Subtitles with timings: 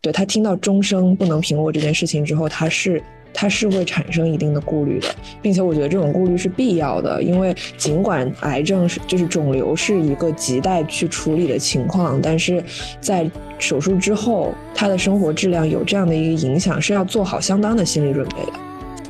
[0.00, 3.02] 对他听到终生不能平卧这件事情之后，他是。
[3.32, 5.06] 他是会产生一定的顾虑的，
[5.40, 12.62] 并且我觉得这种顾虑是必要的，因为尽管癌症是就是肿瘤是一个亟待去处理的情况，但是
[13.00, 18.52] 在手术之后，他的生活质量有这样的一个影响，是要做好相当的心理准备的。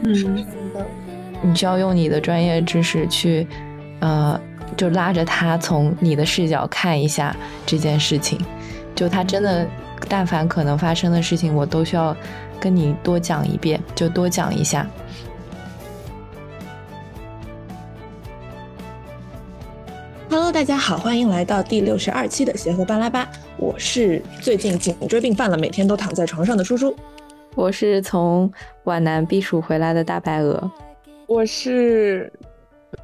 [0.03, 0.47] 嗯，
[1.41, 3.47] 你需要用你的专业知识去，
[4.01, 4.39] 呃，
[4.77, 7.35] 就拉着他从你的视角看一下
[7.65, 8.39] 这件事情，
[8.95, 9.67] 就他真的，
[10.09, 12.17] 但凡可能发生的事情，我都需要。
[12.63, 14.87] 跟你多讲一遍，就多讲一下。
[20.29, 23.27] Hello，大家好，欢迎来到第六十二期的协和巴拉巴。
[23.57, 26.95] 我是最近颈椎病犯了，每天都躺在床上的叔叔。
[27.55, 28.53] 我是从
[28.85, 30.71] 皖南避暑回来的大白鹅。
[31.27, 32.31] 我是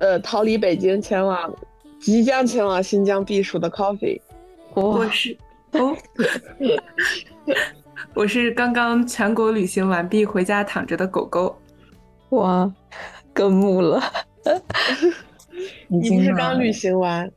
[0.01, 1.51] 呃逃离北京前往
[1.99, 4.21] 即将前往新疆避暑的 Coffee。
[4.75, 5.35] 我是
[5.73, 5.97] 哦。
[8.15, 11.59] 我是刚刚全国旅行完毕回家躺着的狗狗，
[12.31, 12.73] 哇，
[13.33, 14.03] 更木了。
[15.89, 17.31] 你不是刚旅行完？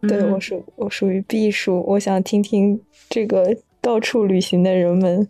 [0.00, 1.82] 对，我属我属于避暑。
[1.86, 5.28] 我想听听这个到处旅行的人们，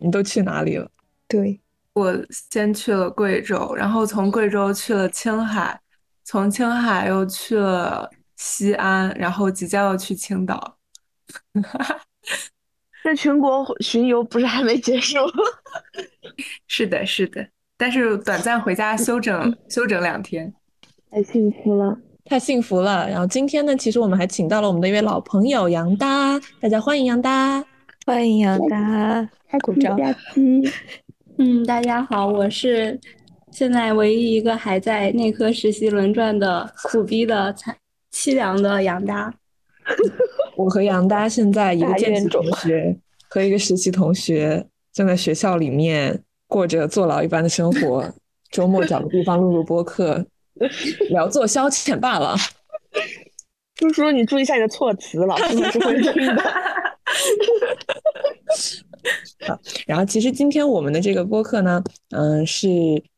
[0.00, 0.90] 你都去哪里了？
[1.26, 1.60] 对，
[1.94, 5.80] 我先去了贵州，然后从贵州去了青海，
[6.22, 10.75] 从青海又去了西安，然后即将要去青岛。
[13.04, 15.18] 这全国巡游不是还没结束？
[16.66, 17.46] 是的，是的，
[17.76, 20.52] 但是短暂回家休整休整两天，
[21.10, 23.08] 太幸福了，太幸福了。
[23.08, 27.64] 然后今天呢，其实我们还请到了我们的一位老朋友杨达，大家欢迎杨达，
[28.04, 29.28] 欢迎杨达，
[29.62, 29.96] 鼓掌。
[31.38, 32.98] 嗯，大家好，我是
[33.52, 37.76] 现在唯一一个还在内科实习轮转的苦逼的惨
[38.12, 39.32] 凄凉的杨达。
[40.56, 42.96] 我和杨达现在一个见习同学
[43.28, 48.10] 和一个实习同学正在学校里面过着坐牢一般的生活，
[48.50, 50.24] 周末找个地方录录播客，
[51.10, 52.36] 聊做消遣罢了。
[53.76, 56.42] 叔叔，你注意一下你的措辞，老师们是会听的。
[59.46, 62.68] 好，然后其实今天我们的这个播客呢，嗯，是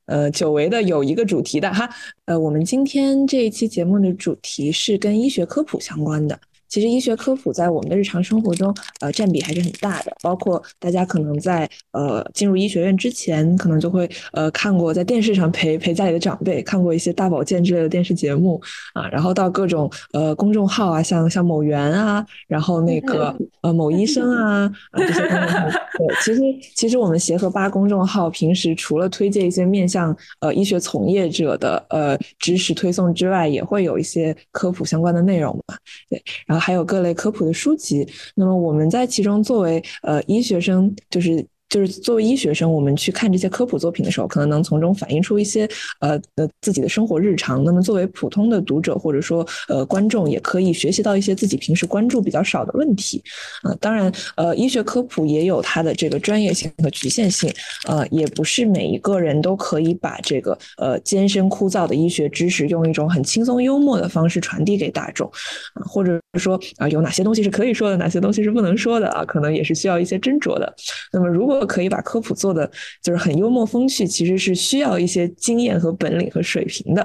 [0.06, 1.88] 呃久违的有一个主题的哈，
[2.24, 6.36] 呃，我们今天这一期节目的主题是跟医学科普相关的。
[6.68, 10.14] 其实医学科普在我们的日常生活中，呃，占比还是很大的。
[10.22, 18.60] 包括大家可能在呃进入医学院之前，可能就会呃看过在电视上陪陪家里的长辈看过一些大保健之类的电视节目
[18.92, 25.68] 啊，然后到各种呃公众号啊，像像某源啊，然后那个呃某医生啊啊这些公众号。
[25.98, 26.40] 对，其实
[26.76, 35.74] 其实我们协和八公众号平时除了推荐一些面向呃医学从业者的呃知识推送之外，也会有一些科普相关的内容嘛。
[36.10, 36.57] 对，然后。
[36.58, 41.46] 还有各类科普的书籍，那么我们在其中作为呃医学生，就是。
[41.68, 45.68] 就是作为医学生，我们去看这些科普作品的时候，可能能从中反映出一些
[46.00, 47.62] 呃呃自己的生活日常。
[47.64, 53.22] 那么作为普通的读者或者说呃观众，也可以学习到一些自己平时关注比较少的问题。
[53.62, 57.52] 啊，当然呃医学科普也有它的这个专业性和局限性。
[57.86, 65.26] 呃，也不是每一个人都可以把这个呃艰深枯燥的医学知识用一种很轻松幽默的方式传递给大众。
[65.74, 70.74] 啊，或者说啊有哪些东西是可以说的，哪些东西是不能说的啊，可能也是需要一些斟酌的。
[71.12, 72.70] 那么如果可以把科普做的
[73.02, 77.02] 就是很幽默风趣，其实是需要一些经验和本领和水平的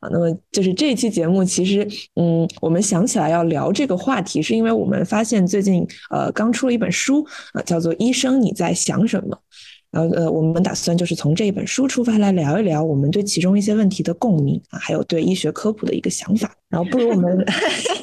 [0.00, 0.08] 啊。
[0.10, 9.36] 那么就是这一期节目，其实嗯，我们想起来要聊这个话题，是因为我们发现最近呃刚出了一本书啊，叫做《医生你在想什么》。
[9.90, 16.50] 然后呃，我们打算就是从这本书出发来聊一聊我们对其中一些问题的共鸣啊，还有对医学科普的一个想法。
[16.68, 17.44] 然后不如我们，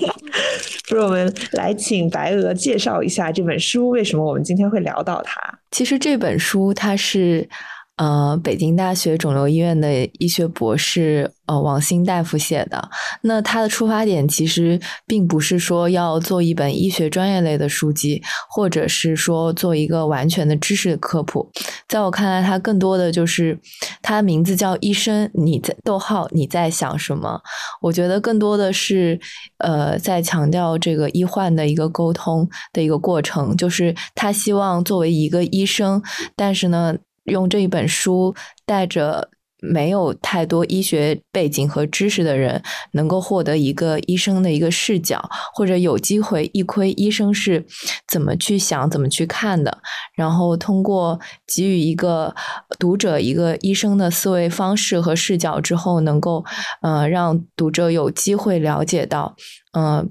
[0.89, 5.39] 不如我们来请白鹅介绍一下这本书，为什么我们今天会聊到它？
[5.71, 7.47] 其实这本书它是。
[7.95, 12.89] 呃，北京大学肿瘤医院的医学博士，呃，王鑫大夫写的。
[13.21, 21.51] 那他的出发点其实并不是说要做一本医学专业类的书籍，或者是说做一个完全的知识科普。
[21.87, 23.59] 在我看来，他更多的就是，
[24.01, 27.39] 他的名字叫医生，你在逗号你在想什么？
[27.79, 29.19] 我觉得更多的是，
[29.59, 36.01] 呃，在强调这个医患的一个沟通的一个过程，就是他希望作为一个医生，
[36.35, 36.95] 但是呢。
[37.25, 38.35] 用这一本书，
[38.65, 39.29] 带着
[39.59, 42.61] 没有太多医学背景和知识的人，
[42.91, 47.65] 能够获得一个医生的一个视角，或者有机会一窥医生是
[48.05, 49.77] 怎么去想、怎么去看的。
[50.15, 51.17] 然后通过
[51.47, 52.35] 给予一个
[52.77, 56.43] 读者一个医生的思维方式和视角之后，能够
[56.81, 59.33] 呃让读者有机会了解到，
[59.71, 60.05] 呃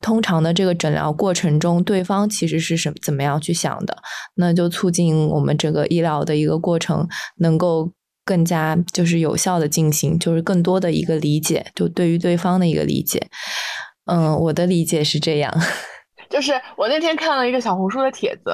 [0.00, 3.96] 通常的这个诊疗过程中，对方其实是什怎么样去想的，
[4.34, 7.08] 那就促进我们这个医疗的一个过程
[7.38, 7.90] 能够
[8.24, 13.26] 更加就是有效的进行，就是更多的一个理解，就对于对方的一个理解。
[14.04, 15.52] 嗯，我的理解是这样。
[16.28, 18.50] 就是我那天看了一个小红书的帖子，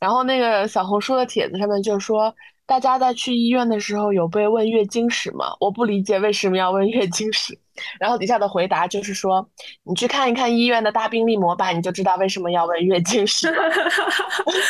[0.00, 2.34] 然后那个小红书的帖子上面就说，
[2.70, 5.46] 大家在去医院的时候有被问月经史吗？
[5.58, 7.58] 我不理解为什么要问月经史。
[7.98, 9.44] 然后底下的回答就是说，
[9.82, 13.52] 你去看一看医院的大病历模板，你就知道为什么要问月经史。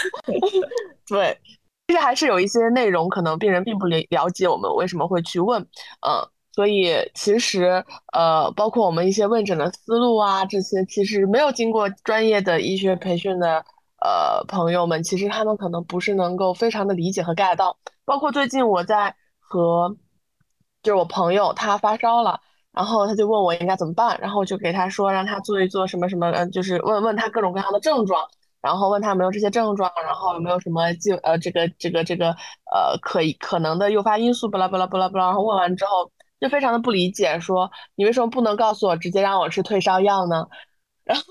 [1.06, 1.38] 对，
[1.88, 6.26] 其实还是有一些内容可能病人并不了了解我们为什么会去问，嗯。
[6.52, 13.64] 所以其实，呃，包括我们一些问诊的思路啊，这些其实没有经过专业的医学培训的，
[14.00, 17.78] 呃，朋友们，其实他们可能不是能够非常的理解和 get 到。
[18.04, 19.96] 包括最近我在和，
[20.82, 22.40] 就是我朋友他发烧了，
[22.72, 28.26] 然后他就问我应该怎么办，然后我就给他说让他做一做什么什么，嗯，就是问问他各种各样的症状，
[28.60, 32.30] 然后问他有没有这些症状，然后有没有什么就呃这个这个这个
[32.72, 36.10] 呃可以可能的诱发因素，巴拉巴拉巴拉巴拉，然后问完之后。
[36.40, 40.46] 就非常的不理解，说你为什么不能告诉我，直接让我吃退烧药呢？
[41.04, 41.24] 然后，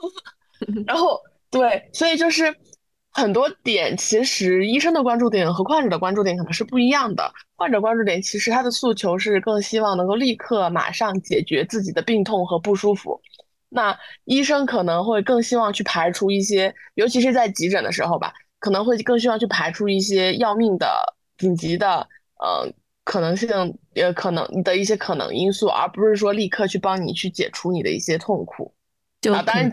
[0.85, 1.19] 然后
[1.51, 2.55] 对，所以就是
[3.11, 7.31] 很多点，其实医生的关注点和患者的关注点可能是不一样的。
[7.55, 13.19] 患者关注点其实他的诉求是更希望能够立刻马上解决自己的病痛和不舒服，
[13.69, 20.87] 那医生可能会更希望去排除一些，尤其是在急诊的时候吧，可能会更希望去排除一些要命的、
[21.37, 22.07] 紧急的，
[22.39, 22.71] 呃。
[23.05, 23.49] 可能性
[23.95, 28.71] 呃，可能的一些可能因素，而不是说立刻去帮你去解除你的一些痛苦。
[29.33, 29.71] 啊，当然，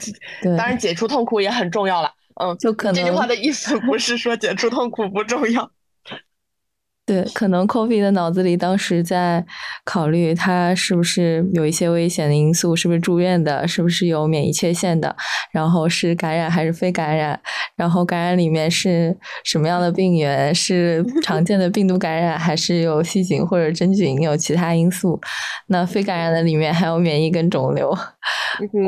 [0.56, 2.12] 当然解除痛苦也很重要了。
[2.40, 5.70] 嗯，就可能这句话的意思不是说解除痛苦不重要。
[7.06, 9.46] 对，可能 Kobe 的脑子里当时在
[9.84, 15.14] 考虑他是不是有一些危险的因素，是不是住院的，是不是有免疫缺陷的，
[15.52, 17.40] 然后是感染还是非感染，
[17.76, 25.20] 然后感染里面是什么样的病源，是 常见的病毒感染，还是有细菌或者真菌，有其他因素。
[25.68, 27.96] 那非感染的里面还有免疫跟肿瘤。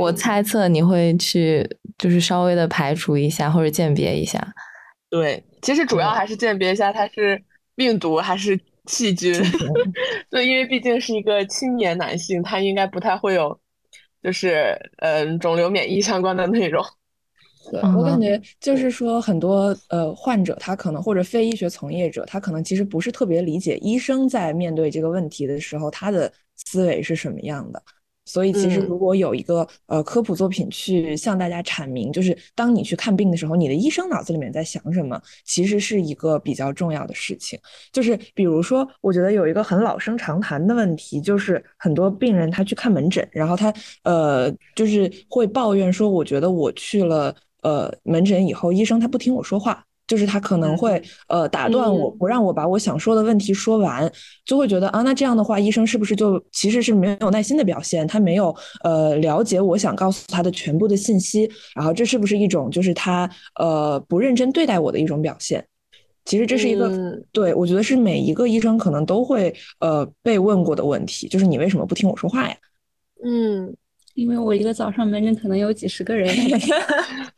[0.01, 1.65] 我猜测你会去
[1.97, 4.45] 就是稍微的排除一下或者鉴别一下。
[5.09, 7.41] 对，其实主要还是鉴别一下它是。
[7.79, 9.33] 病毒还是细菌？
[10.29, 13.57] 对，因为毕竟是一个青年男性，他应该不太会有，
[14.21, 16.85] 就是嗯，肿瘤免疫相关的内容。
[17.71, 27.81] 对我感觉就是说，很多呃患者他可能或者非医学从业者，他可能其实不是特别理解医生在面对这个问题的时候，他的思维是什么样的。
[28.29, 37.59] 所以，其实如果有一个呃科普作品去向大家阐明，就是当你去看病的时候，你的医生脑子里面在想什么，其实是一个比较重要的事情。
[37.91, 43.73] 就是比如说，我觉得有一个很老生常谈的问题，就是很多病人他去看门诊，然后他
[44.05, 49.83] 呃就是会抱怨说，我觉得我去了呃门诊以后，医生他不听我说话。
[50.09, 54.11] 就是他可能会呃打断我不让我把我想说的问题说完，
[54.45, 58.05] 就会觉得啊，那这样的话，医生是不是就其实是没有耐心的表现？
[58.09, 58.53] 他没有
[58.83, 65.65] 呃了解我想告诉他的全部的信息，然后这是不是一种就是他呃不认真对待我的一种表现？
[66.25, 66.91] 其实这是一个
[67.31, 72.57] 对我觉得是每一个医生可能都会呃被问过的问题，就是你为什么不听我说话呀？
[73.25, 73.75] 嗯，
[74.15, 76.35] 因为我一个早上门诊可能有几十个人。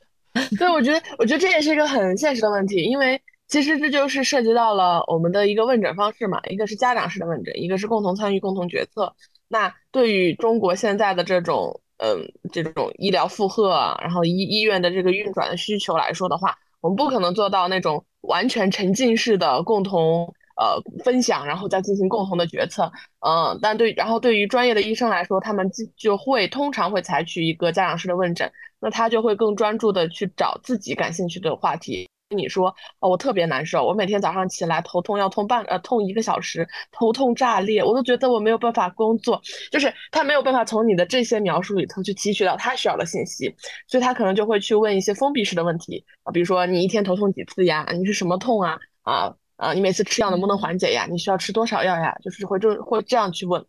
[0.58, 9.14] 对，我觉得，我觉得这也是一个很现实的问题，因为其实这就是涉及到了我们的一个问诊方式嘛，一个是家长式的问诊，一个是共同参与、共同决策。
[9.48, 22.92] 那对于中国现在的这种，嗯，这种医疗负荷，然后医医院的这个运转的需求来说的话，我们不可能做到那种完全沉浸式的共同呃分享，然后再进行共同的决策。
[23.26, 28.52] 嗯，但对，然后对于专业的医生来说，他们就就会通常会采取一个家长式的问诊。
[28.82, 32.08] 那他就会更专注的去找自己感兴趣的话题。
[32.34, 32.68] 你说
[33.00, 39.42] 哦，我特别难受，我每天早上起来头痛要痛半呃痛一个小时，头痛炸裂，我都觉得我没有办法工作。
[39.70, 43.54] 就是他没有办法从你的这些描述里头去提取到他需要的信息，
[43.88, 47.84] 所以他可能就会去问一些封闭式的问题啊，比如说你一天头痛几次呀？
[47.92, 48.78] 你是什么痛啊？
[49.02, 51.06] 啊啊，你每次吃药能不能缓解呀？
[51.10, 52.16] 你需要吃多少药呀？
[52.22, 53.62] 就是会这会这样去问。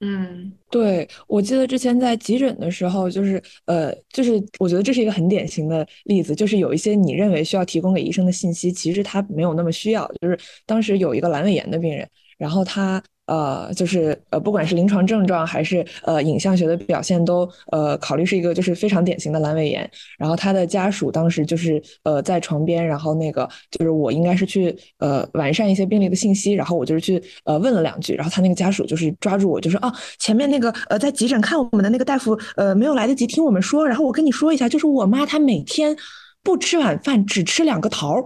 [0.00, 10.06] 嗯，对，我记得之前在急诊的时候，就是呃，就是我觉得这是一个很典型的例子，就是有一些你认为需要提供给医生的信息，其实他没有那么需要。
[10.20, 12.06] 就是当时有一个阑尾炎的病人，
[12.36, 19.88] 然后他呃，就是呃，不管是临床症状还是呃影像学的表现，都呃考虑是一个就是非常典型的阑尾炎。
[20.18, 35.96] 然后他的家属当时就是呃在床边，然后那个就是我应该是去呃完善一些病例的信息，然后我就是去呃问了两句，然后他那个家属就是抓住我，就说啊前面那个呃在急诊看我们的那个大夫呃没有来得及听我们说，然后我跟你说一下，就是我妈她每天
[36.42, 38.24] 不吃晚饭，只吃两个桃儿。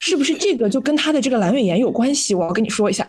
[0.00, 2.34] 是不是这个就跟他的这个阑尾炎有关系？
[2.34, 3.08] 我要跟你说一下。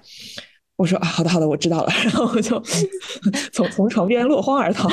[0.77, 1.94] 我说啊，好的好的，我知道了。
[2.03, 2.60] 然后我就
[3.53, 4.89] 从从床边落荒而逃。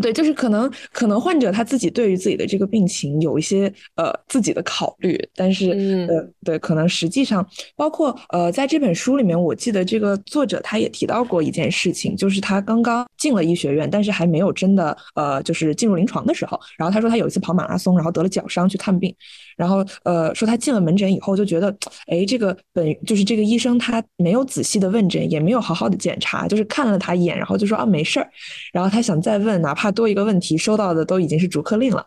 [0.00, 5.70] 对，就是可能可能患者他自己对于自己的这个病情有一些呃自己的考虑，但是
[6.08, 19.14] 呃对，可能实际上包括呃在这本书里面，我记得这个作者他也提到过一件事情，就是他刚刚进了医学院，但是还没有真的呃就是进入临床的时候，然后他说他有一次跑马拉松，然后得了脚伤去看病，
[19.56, 21.74] 然后呃说他进了门诊以后就觉得，
[22.06, 28.30] 哎，这个本就是这个医生他没有仔细的问诊，也没有好好的检查，就是看了他一眼，然后就说啊没事儿，
[28.72, 29.90] 然后他想再问，哪怕。
[29.90, 32.06] 多一个问题，收到的都已经是逐客令了。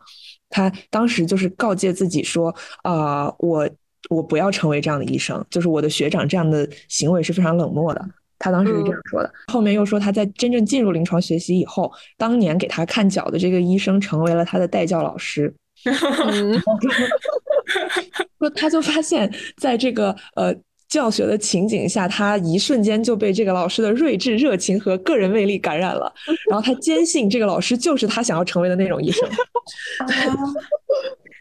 [0.50, 3.68] 他当时就是告诫自己说：“啊，我
[4.10, 8.06] 我不要成为这样的医生，就是我的学长这样的行为是非常冷漠的。”
[8.38, 9.34] 他当时是这样说的。
[9.52, 15.54] 后面又说他在真正进入临床学习以后，当年给他看脚的这个医生成为了他的代教老师。
[18.40, 20.56] 说他就发现，在这个呃。
[20.90, 26.12] 教学的情景下，他一瞬间就被这个老师的睿智、热情和个人魅力感染了。
[26.50, 29.30] 然后他坚信这个老师就是他想要成为的那种医生。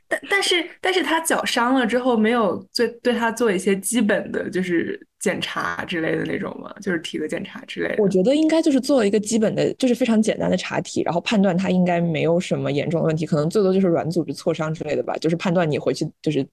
[0.07, 6.71] 但但是但是他脚伤了之后，没有对对他做一些基本的就是检查之类的那种吗？
[6.83, 8.03] 就是体格检查之类的。
[8.03, 15.15] 我觉得应该就是做了一个基本的，就是非常简单的查体，然后判断他应该没有什么严重的问题，可能最多就是软组织挫伤之类的吧。
[15.17, 16.47] 就是判断你回去就是。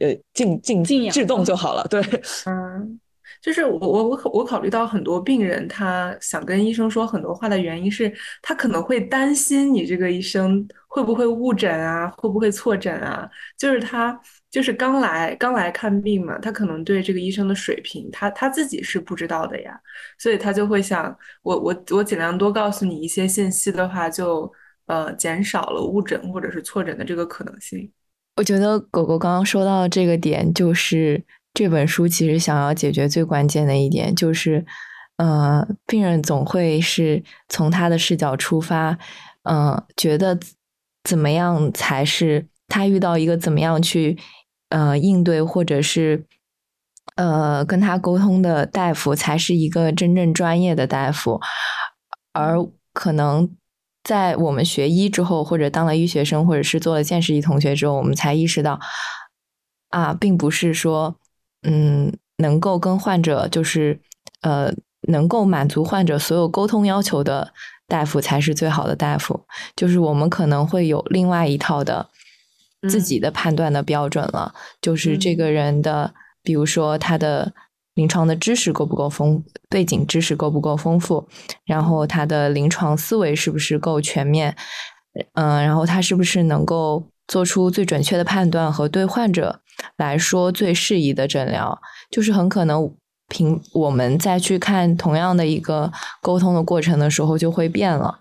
[0.00, 1.86] 呃，静静制动就好了。
[1.88, 2.00] 对，
[2.46, 3.00] 嗯，
[3.40, 13.28] 就是我我我我考虑到很多病人，他想跟医生说很多话的原因是，他可能会担心你这个医生会不会误诊啊，会不会错诊啊？
[13.58, 14.18] 就是他
[14.50, 19.78] 就是刚来刚来看病嘛，他可能对这个医生的水平，他他自己是不知道的呀，
[20.18, 24.50] 所以他就会想，我我我尽量多告诉你一些信息的话，就
[24.86, 27.90] 呃减少了误诊或者是错诊的这个可能性。
[28.40, 34.64] 我觉得狗狗刚刚说到的这个点，就是这本书其实想要解决最关键的一点，就是，
[35.18, 38.96] 呃，病人总会是从他的视角出发，
[39.42, 40.38] 嗯，觉得
[41.04, 44.16] 怎么样才是他遇到一个怎么样去，
[44.70, 46.24] 呃，应对或者是，
[47.16, 51.38] 呃，跟他沟通的大夫才是一个真正专业的大夫，
[52.32, 52.56] 而
[52.94, 53.54] 可能。
[54.02, 58.80] 在我们学医之后，或者当了医学生，或者是做了见识医同学之后，我们才意识到，
[59.90, 61.16] 啊，并不是说，
[61.62, 64.00] 嗯，能够跟患者就是
[64.40, 64.72] 呃，
[65.08, 67.52] 能够满足患者所有沟通要求的
[67.86, 69.44] 大夫才是最好的大夫。
[69.76, 72.08] 就是我们可能会有另外一套的
[72.88, 77.52] 自己的判断的标准了，就是这个人的，比如说他的。
[78.00, 81.28] 临床的知识够不够丰，背景知识够不够丰富，
[81.66, 84.56] 然后他的临床思维是不是够全面，
[85.34, 89.60] 嗯，然后他是不是能够做出最准确的判断和对患者
[89.98, 91.78] 来说最适宜的诊疗，
[92.10, 92.90] 就是很可能
[93.28, 95.92] 凭我们再去看同样的一个
[96.22, 98.20] 沟通的过程的时候就会变了，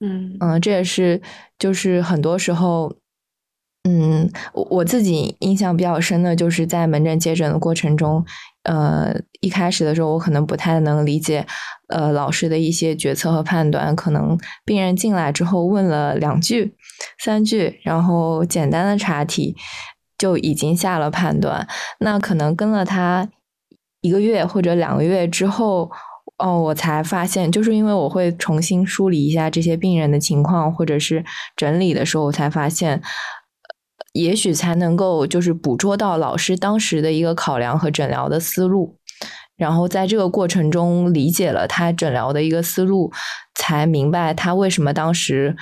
[0.00, 1.22] 嗯嗯，这也是
[1.56, 2.92] 就是很多时候。
[3.88, 8.26] 嗯，我我自己印象比较深的就是在门诊接诊的过程中，
[8.66, 11.46] 呃，一开始的时候我可能不太能理解，
[11.88, 16.74] 呃，老师的一些决策和判断，可能病人进来之后问了两句、
[17.22, 19.54] 三句，然后简单的查体
[20.18, 21.68] 就已经下了判断，
[22.00, 23.28] 那可能跟了他
[24.00, 25.88] 一个月或者两个月之后，
[26.38, 33.00] 哦，我才发现，就是因为我会重新梳理一下这些病人的情况，或者是整理的时候，我才发现。
[34.12, 38.96] 也许才能够就是捕捉到老师当时的一个考量和诊疗的思路，
[39.56, 43.12] 然后在这个过程中理解了他诊疗的一个思路，
[43.54, 45.54] 才明白他为什么当时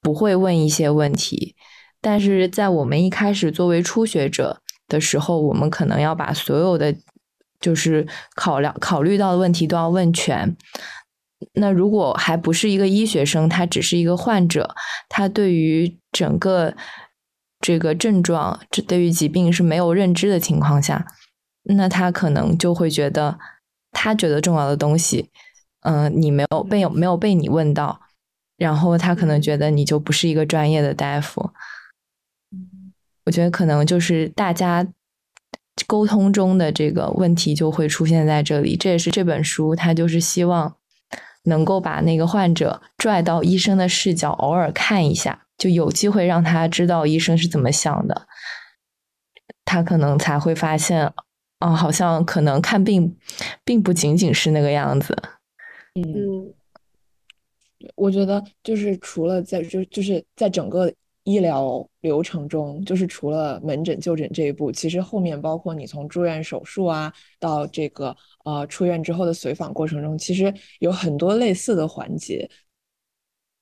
[0.00, 1.54] 不会问一些问题。
[2.00, 6.94] 但是在我们一开始作为初学者的时候，我们可能要把所有的
[7.60, 10.56] 就是考量考虑到的问题都要问全。
[11.52, 14.74] 那如果还不是一个医学生，他只是一个患者，
[15.08, 16.74] 他对于整个。
[17.64, 21.06] 这个症状，这对于疾病是没有认知的情况下，
[21.62, 23.38] 那他可能就会觉得，
[23.90, 25.30] 他觉得重要的东西，
[25.80, 28.02] 嗯，你没有被没有被你问到，
[28.58, 31.52] 然后他可能觉得你就不是一个专业的大夫。
[33.24, 34.86] 我觉得可能就是大家
[35.86, 38.76] 沟通中的这个问题就会出现在这里。
[38.76, 40.76] 这也是这本书它就是希望
[41.44, 48.26] 能够把那个患者拽到医生的视角，偶尔看一下，就有机会让他知道医生是怎么想的，
[49.64, 51.12] 他可能才会发现，
[51.58, 53.16] 啊，好像可能看病
[53.64, 55.16] 并不仅仅是那个样子。
[55.94, 56.52] 嗯，
[57.94, 60.92] 我觉得就是除了在就就是在整个
[61.22, 72.50] 医疗流程中，就是除了门诊就诊这一步，其实后面包括你从住院手术啊，到这个呃出院之后的随访过程中，其实有很多类似的环节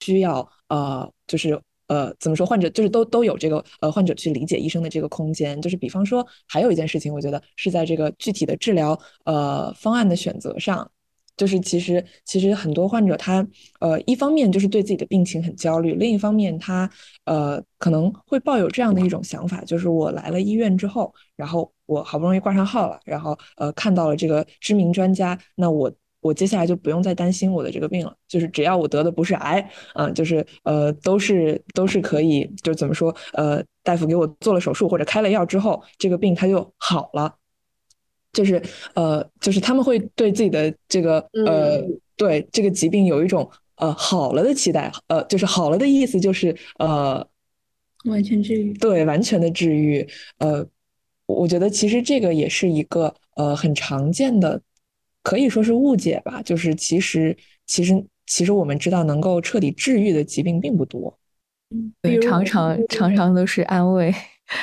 [0.01, 1.61] 需要呃就是
[1.93, 10.91] 呃怎么说，患者就是都都有这个呃患者去理解医生的这个空间，就是比方说还有一件事情，我觉得是在这个具体的治疗呃方案的选择上。
[11.35, 13.45] 就是其实其实很多患者他
[13.81, 16.89] 呃一方面就是对自己的病情很焦虑，另一方面他
[17.25, 25.91] 呃可能会抱有这样的一种想法，就是我来了医院之后，然后我好不容易挂上号了，然后呃看到了这个知名专家，那我
[26.23, 37.35] 我接下来就不用再担心我的这个病了，就是只要我得的不是癌，嗯，就是呃都是都是可以，就怎么说呃大夫给我做了手术或者开了药之后，这个病它就好了。
[38.33, 38.63] 就是
[38.95, 41.83] 呃，就是他们会对自己的这个呃，
[42.17, 47.29] 对这个疾病有一种呃好了的期待，呃，就是好了的意思就是呃，
[48.07, 50.09] 完全治愈，对，完全的治愈。
[50.39, 50.67] 呃，
[51.27, 54.59] 我觉得其实这个也是一个呃很常见的，
[55.23, 56.43] 可以说是误解吧。
[56.43, 57.37] 就是其实
[57.67, 61.19] 其实其实我们知道能够彻底治愈的疾病并不多，
[61.71, 64.15] 嗯，对，常常常常都是安慰，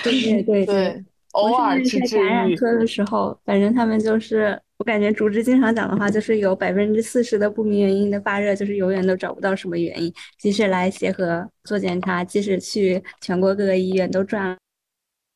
[0.04, 1.06] 对对 对。
[1.34, 10.12] 偶尔在感染科的时候，反正他们就是，我感觉主治经常讲的话，就是有百分之四十的不明原因的发热，就是永远都找不到什么原因。
[10.40, 14.58] 即使来协和做检查，即使去全国各个医院都转。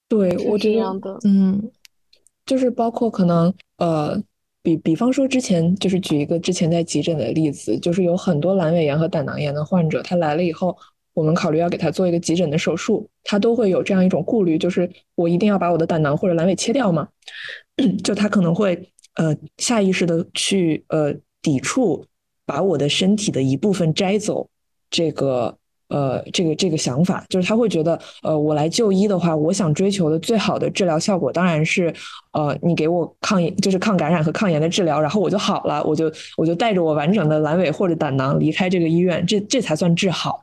[0.10, 1.72] 对，我觉得，嗯，
[2.44, 4.20] 就是包括可能，呃，
[4.63, 10.75] 比比方说之前，就是举一个之前在急诊的例子，就是有很多阑尾炎和胆囊炎的患者，他来了以后。
[11.15, 17.08] 我们考虑要给他做一个急诊的手术，他都会有这样一种顾虑，就是我一定要把我的胆囊或者阑尾切掉吗？
[18.03, 22.03] 就他可能会呃下意识的去呃抵触
[22.48, 24.50] 把我的身体的一部分摘走，
[24.89, 25.55] 这个
[25.94, 31.94] 呃这个这个想法，就是他会觉得呃我来就医的话，我想追求的最好的治疗效果当然是
[32.32, 40.41] 呃你给我抗炎就是抗感染和抗炎的治疗，然后我就好了，我就我就带着我完整的阑尾或者胆囊离开这个医院，这这才算治好。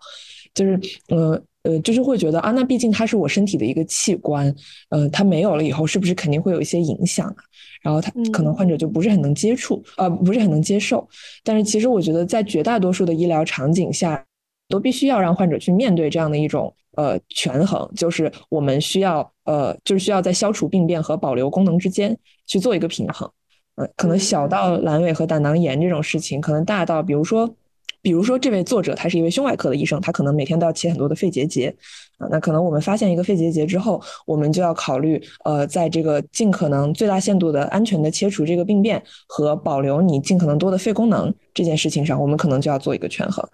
[0.54, 4.52] 就是，呃呃，就是会觉得啊，那毕竟它是我身体的一个器官，
[4.88, 7.36] 呃，它没有了以后，是不是肯定会有一些影响啊？
[7.82, 11.08] 然后他可能患者就不是很能接触，呃，不是很能接受。
[11.44, 14.22] 但是其实我觉得，在绝大多数的医疗场景下，
[14.70, 23.30] 都必须要让患者去面对这样的一种呃权衡，就是我们需要呃，就是需要在消除病变和保留功能之间去做一个平衡。
[23.76, 27.54] 嗯，可能小到阑尾和胆囊炎这种事情，可能大到比如说。
[28.02, 31.68] 比如说，这位作者他是一位胸外科的医生，他可能每天都要切很多的肺结节
[32.16, 32.26] 啊。
[32.30, 43.46] 那可能我们发现一个肺结节之后，我们就要考虑，呃，在这个尽可能最大限度的安全的切除这个病变和保留你尽可能多的肺功能这件事情上，我们可能就要做一个权衡。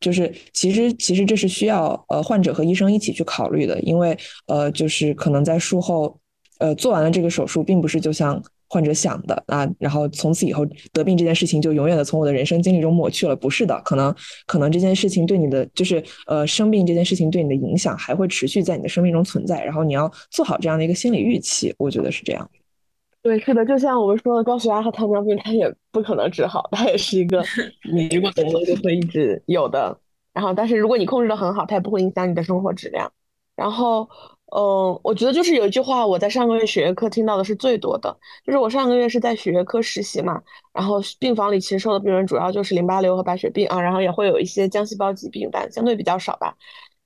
[0.00, 6.18] 就是其实其实这是需要呃患者和医生一起去考虑的，因为呃就是可能在术后
[6.58, 8.42] 呃做完了这个手术，并不是就像。
[8.68, 14.12] 患者想的啊，然后从此以后得病这件事情就永远的从我的人生经历中抹去了，不是的，可能
[14.44, 22.50] 可能这件事情对你的就是呃生病这件事情对你的影响还会持续在你的生命中存在，然后你要做好这样的一个心理预期，我觉得是这样。
[23.26, 27.42] 对，是的，就像我们说的高血压和糖尿病，它也不可能治好，它也是一个
[27.92, 29.98] 你如果懂了就会一直有的，
[30.32, 33.12] 然后但是如果你控制的很好，它也不会影响你的生活质量，
[33.56, 34.08] 然后。
[34.54, 40.40] 嗯，我觉得就是有一句话，我在上个月血液科听到的是最多的，就是我上个月是在血液科实习嘛，
[40.72, 46.56] 然后病房里其实收的病人主要就是淋巴瘤和白血病啊，然后也会有一些浆细胞疾病，但相对比较少吧。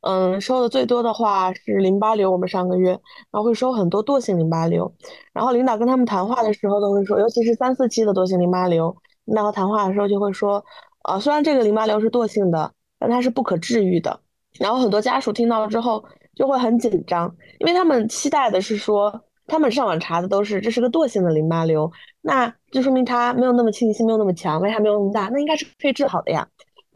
[0.03, 4.93] 嗯，收的最多的话是淋巴瘤，我们上个月，然后会收很多惰性淋巴瘤，
[5.33, 10.65] 然后领导跟他们谈话的时候都会说，尤其是三四期的惰性淋巴瘤，领导谈话的时候就会说，
[11.03, 14.21] 啊，虽然这个淋巴瘤是惰性的，但它是不可治愈的。
[14.59, 16.05] 然后很多家属听到了之后。
[16.37, 19.13] 就会很紧张，因为他们期待的是说，
[19.47, 21.91] 他们上网查的都是这是个惰性的淋巴瘤，
[22.23, 26.49] 那就说明它没有那么侵袭，没有那么强，危害没有那么大，那应该是可以治好的呀。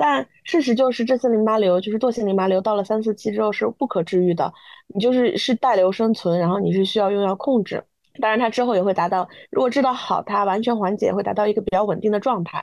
[0.07, 4.53] 但事实就是，这次淋巴瘤就是惰性淋巴瘤，到了三四期之后是不可治愈的，
[4.95, 7.83] 你就是是带瘤生存，然后你是需要用药控制。
[8.21, 12.63] 当然，它之后也会达到，如果治疗好，它完全缓解，会达到一个比较稳定的状态。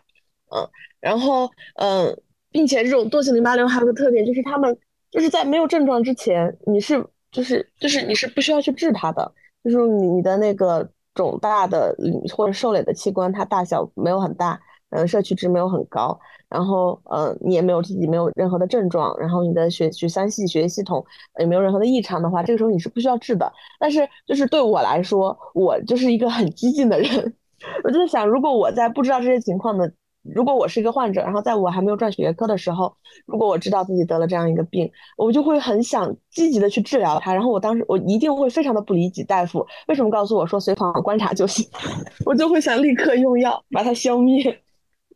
[0.56, 2.16] 嗯，然后嗯，
[2.52, 4.78] 并且这种惰性淋巴瘤还有个特点，就是他们。
[5.10, 9.30] 就是在没有症状之前，你是就是就是你是不需要去治它的，
[9.62, 11.94] 就是你你的那个肿大的
[12.34, 14.58] 或者受累的器官，它大小没有很大，
[14.92, 16.18] 嗯，摄取值没有很高，
[16.52, 21.04] 然后呃，你也没有自己没有任何的症状，然后你的血血三系血液系统
[21.40, 23.52] 也没有任何的异常的话，这个时候你是不需要治的。
[23.80, 27.34] 但是就是对我来说，我就是一个很激进的人，
[27.84, 29.92] 我就在想，如果我在不知道这些情况的。
[30.24, 34.88] 如果我是一个患者，然后在我还没有转血液科的时候，如果我知道自己得了这样一个病，
[35.18, 37.34] 我就会很想积极的去治疗它。
[37.34, 41.68] 然后我当时我一定会非常的不理解大夫为什么告诉我说随访观察就行，
[42.24, 44.62] 我就会想立刻用药把它消灭。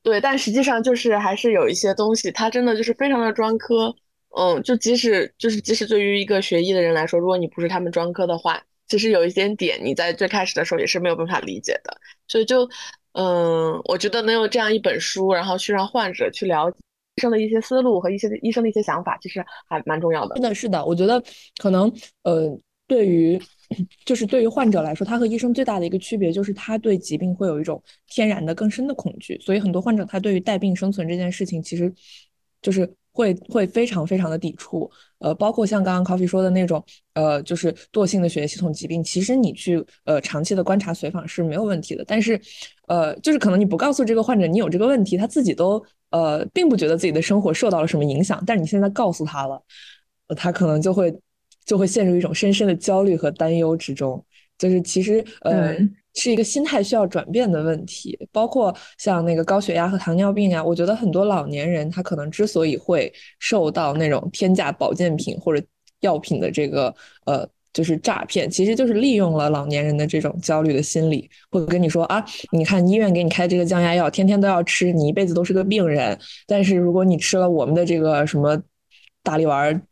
[0.06, 3.94] 对，但实际上就是还是有一些东西，它真的就是非常的专科。
[4.38, 11.98] 嗯，就即使就是即使对于一个学医的人来说，如果你不是他们专科的话，其实有一些点你在最开始的时候也是没有办法理解的。
[12.28, 12.70] 所以就。
[13.18, 16.76] 嗯，我觉得能有这样一本书，然后去让患者去了解
[17.16, 20.36] 医生的一些思路和一些医生的一些想法，其实还蛮重要的。
[20.36, 21.24] 是的，是的，我觉得
[21.56, 21.90] 可能
[22.24, 23.42] 呃，对于
[24.06, 31.94] 就是对于患者来说，他和医生最大的一个区别就是他对疾病会有一种天然的更深的恐惧，所以很多患者他对于带病生存这件事情，其实
[32.62, 32.92] 就是。
[33.18, 36.84] 会会非常非常的抵触，呃，包括像刚刚 Coffee 说的那种，
[37.14, 42.38] 呃，就是惰性的血液系统疾病，其实你去呃长期的观察随访是没有问题的，但是，
[42.90, 49.64] 呃，就是可能你不告诉这个患者你有这个问题，他自己都呃并不觉得自己的生活受到了什么影响，但是你现在告诉他了，
[50.36, 51.18] 他可能就会
[51.66, 54.24] 就会陷入一种深深的焦虑和担忧之中，
[54.58, 55.76] 就是其实呃。
[56.18, 65.62] 是一个心态需要转变的问题，包括像那个高血压和糖尿病啊，我觉得很多老年人他可能之所以会受到那种天价保健品或者
[66.00, 72.24] 药品的这个呃就是诈骗，其实就是利用了老年人的这种焦虑的心理，会跟你说啊，
[72.54, 78.58] 你看医院给你开这个降压药，天天都要吃，你一辈子都是个病人，但是如果你吃了我们的这个什么
[79.22, 79.86] 大力丸。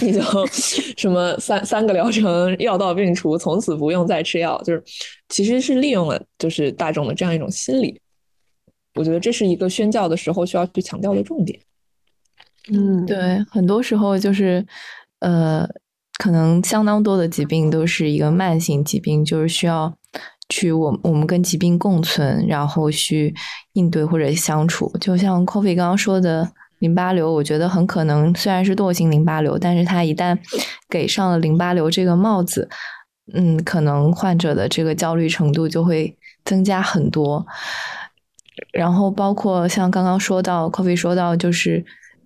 [0.00, 0.20] 你就
[0.96, 4.82] 什么三三个疗程药到病除，从此不用再吃药，就是
[5.28, 8.00] 其实是利用了就是大众的这样一种心理。
[8.94, 11.58] 我觉得这是一个宣教的时候需要去强调的重点。
[12.72, 14.64] 嗯，对，很多时候就是
[15.20, 15.68] 呃，
[16.18, 19.94] 可能相当多的疾病都是一个慢性疾病，就是需要
[20.48, 23.34] 去我我们跟疾病共存，然后去
[23.74, 24.90] 应对或者相处。
[25.00, 26.50] 就像 Coffee 刚刚说的。
[26.82, 30.36] 淋巴瘤，我觉得很可能虽然是惰性淋巴瘤，但是它一旦
[30.90, 32.68] 给上了淋巴瘤这个帽子，
[33.32, 37.46] 嗯，可能患者的这个焦虑程度就会增加很多。
[38.72, 41.84] 然后包括像刚刚说到，Coffee 说到，就是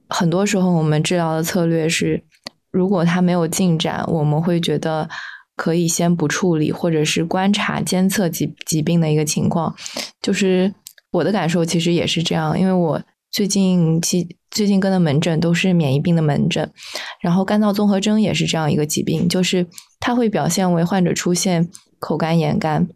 [0.09, 2.25] 很多时候我们治疗的策略是，
[2.71, 5.07] 如果它没有进展，我们会觉得
[5.55, 9.77] 可以先不处理，或者是观察监测疾疾病的一个情况。
[10.23, 10.73] 就是
[11.11, 13.03] 我的感受其实也是这样，因为我。
[13.33, 16.73] 最近其最近跟的门诊都是免疫病的门诊，
[17.21, 19.67] 然后干燥综合征也是这样一个疾病，就是
[20.01, 22.89] 它会表现为患者出现口干眼干，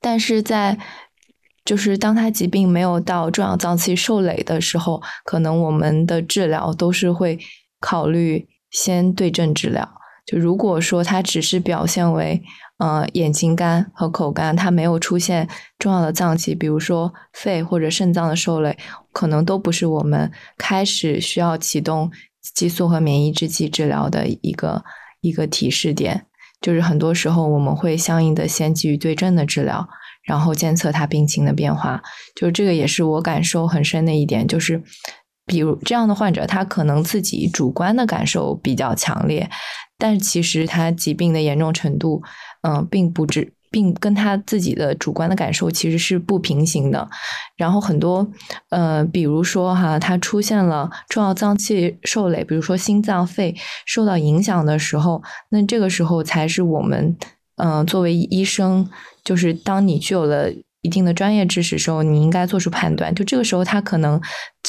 [0.00, 0.78] 但是在
[1.66, 7.38] 就是当他疾病没有到重要脏器受累的时候，可能我们的治疗都是会
[7.78, 9.86] 考虑先对症治疗。
[10.24, 12.42] 就如果说他只是表现为
[12.78, 15.46] 呃，眼睛干和口干，它没有出现
[15.78, 18.78] 重要的脏器，比如说肺或者肾脏的受累，
[19.12, 22.10] 可能都不是我们开始需要启动
[22.54, 24.84] 激素和免疫制剂治疗的一个
[25.20, 26.26] 一个提示点。
[26.60, 29.88] 就是很多时候我们会相应的先给予对症的治疗，
[30.24, 32.02] 然后监测他病情的变化。
[32.34, 34.82] 就是这个也是我感受很深的一点，就是
[35.46, 39.50] 比如这样的患者，他可能自己主观的感受比较强烈，
[39.96, 42.22] 但其实他疾病的严重程度。
[42.62, 47.08] 嗯，并不只，并跟他自己的主观的感受其实是不平行的。
[47.56, 48.28] 然后很多，
[48.70, 53.54] 呃，比如说哈，他出现了重要脏器受累，比如说心脏、肺
[53.86, 57.16] 受到影响的时候，那这个时候才是我们，
[57.56, 58.88] 嗯，作为医生，
[59.22, 63.14] 就是当你具有了一定的专业知识时候，你应该做出判断。
[63.14, 64.20] 就这个时候，他可能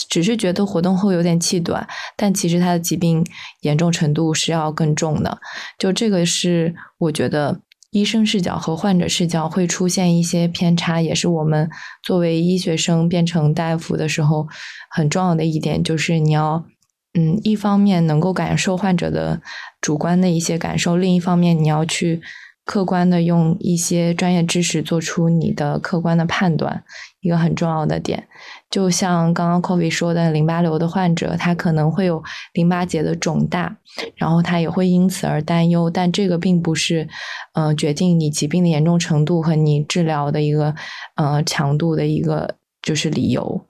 [0.09, 3.25] 只是觉得活动后有点气短，但其实他的疾病
[3.61, 5.39] 严重程度是要更重的。
[5.79, 7.61] 就这个是我觉得。
[7.91, 11.69] 医生视角和患者视角会出现一些偏差，也是我们
[12.01, 14.47] 作为医学生变成大夫的时候
[14.89, 16.65] 很重要的一点，就是你要，
[17.13, 19.41] 嗯，一方面能够感受患者的
[19.79, 22.21] 主观的一些感受，另一方面你要去。
[22.63, 26.83] 客观的用一些专业知识做出你的客观的判断，
[27.19, 28.27] 一个很重要的点，
[28.69, 33.77] 就像刚刚 Coffee 说的，淋巴瘤的患者他可能会有淋巴结的肿大，
[34.15, 37.09] 然后他也会因此而担忧，但这个并不是，
[37.53, 40.75] 呃，决定你疾病的严重程度和你治疗的一个
[41.15, 43.65] 呃强度的一个就是理由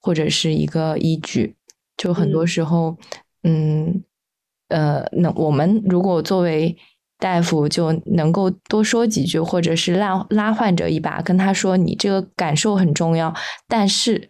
[0.00, 1.56] 或者是一个依据，
[1.96, 2.96] 就很多时候，
[3.42, 4.02] 嗯，
[4.68, 6.76] 呃，那我们如果作为
[7.20, 13.32] 大夫就能够多说几句，或者是拉拉患者一把，跟他说你这个感受很重要，
[13.68, 14.28] 但是，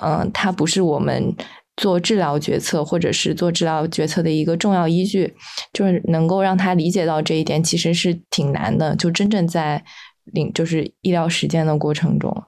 [0.00, 1.34] 嗯，它不是我们
[1.76, 5.34] 做治疗决策或者是做治疗决策的一个重要依据，
[5.72, 8.94] 就是能够让他理解到这一点，其实是挺难的。
[8.94, 9.82] 就真正在
[10.26, 12.44] 领就是医疗实践的过程中，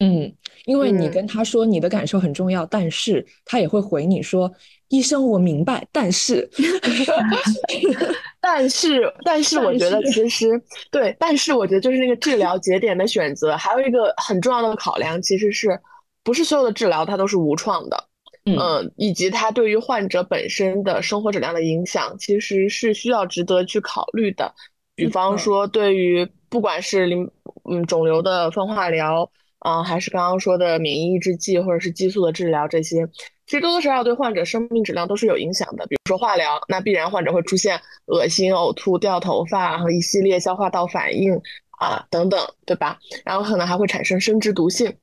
[0.00, 4.52] 嗯，因为你跟他说你的感受很重要，但是他也会回你说。
[4.92, 6.46] 医生，我明白，但是
[8.42, 10.50] 但是，但是，我觉得其实
[10.90, 15.80] 对，但是我觉得就是那个治疗节点的选择，还有一个很重要的考量，其实是
[16.22, 18.04] 不是所有的治疗它都是无创的，
[18.44, 24.52] 嗯，以及它对于患者本身的生活质量的影响，其实是需要值得去考虑的。
[24.94, 27.26] 比方说，对于不管是淋
[27.70, 29.30] 嗯肿瘤的分化疗，
[29.62, 33.08] 啊，还是刚刚说的免疫抑制剂或者是激素的治疗这些。
[33.46, 41.34] 其实多多少少对患者生命质量都是有影响的，比如说化疗，那必然患者会出现恶心、呕吐、掉头发然后一系列消化道反应
[41.78, 42.98] 啊等等，对吧？
[43.24, 44.94] 然后可能还会产生生殖毒性。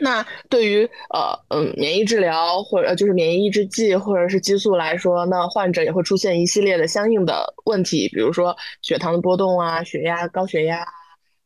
[0.00, 10.84] 那对于呃嗯免疫治疗或者就是免疫抑制剂或者是激素来说，那患者也会出现一系列的相应的问题，比如说血糖的波动啊、血压、高血压，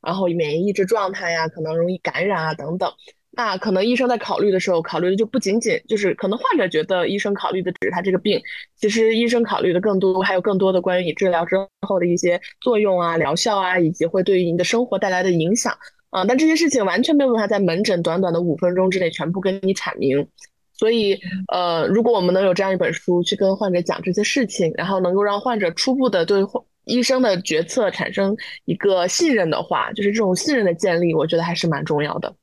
[0.02, 2.92] 然后免疫抑制状态呀，可能容易感染啊等等。
[3.30, 8.40] 那可能医生在考虑的时候，考虑的就不仅仅就是可能患者觉得医生考虑的只是他这个病，
[8.76, 11.54] 其实医生考虑的更多还有更多的关于你治疗之
[11.86, 15.72] 后的一些作用啊、疗效啊，以及会对于你的生活带来的影响
[16.10, 16.24] 啊。
[16.24, 20.26] 但这些事情完全没有办法在门诊短短的五分钟之内全部跟你阐明。
[20.72, 21.20] 所以，
[21.52, 26.42] 呃，如果我们能有这样一本书去跟患者讲这些事情，然后能够让患者初步的对
[26.88, 32.34] 医生的决策产生一个信任的话，就是这种信任的建立，我觉得还是蛮重要的。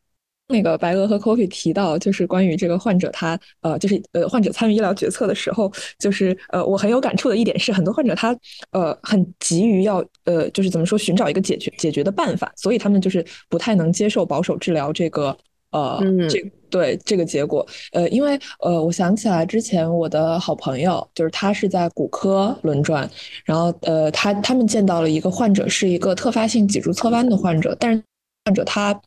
[0.48, 8.38] 那个白鹅和 Coffee 提到，就是关于这个患者他呃，就是呃，患者参与医疗决策的时候，就是呃，我很有感触的一点是，很多患者他
[8.70, 15.36] 呃很急于要呃，就是怎么说寻找一个解决解决的办法，所以他们就是不太能接受保守治疗这个
[15.76, 23.10] 呃这对这个结果呃，因为呃，我想起来之前我的好朋友就是他是在骨科轮转，
[23.44, 28.04] 然后呃，他他们见到了一个患者是一个特发性脊柱侧弯的患者，但是
[28.46, 29.00] 患者他。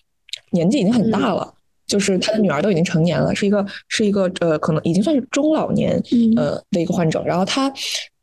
[0.50, 1.52] 年纪已经很大了，
[1.87, 6.02] 就是他的女儿都已经成年了，是一个是一个呃，可能已经算是中老年
[6.38, 7.22] 呃的一个患者。
[7.26, 7.70] 然后他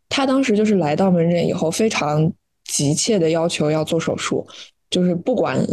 [0.09, 2.31] 他当时就是来到门诊以后，非常
[2.63, 4.43] 急切的要求要做手术，
[4.89, 5.63] 就是不管。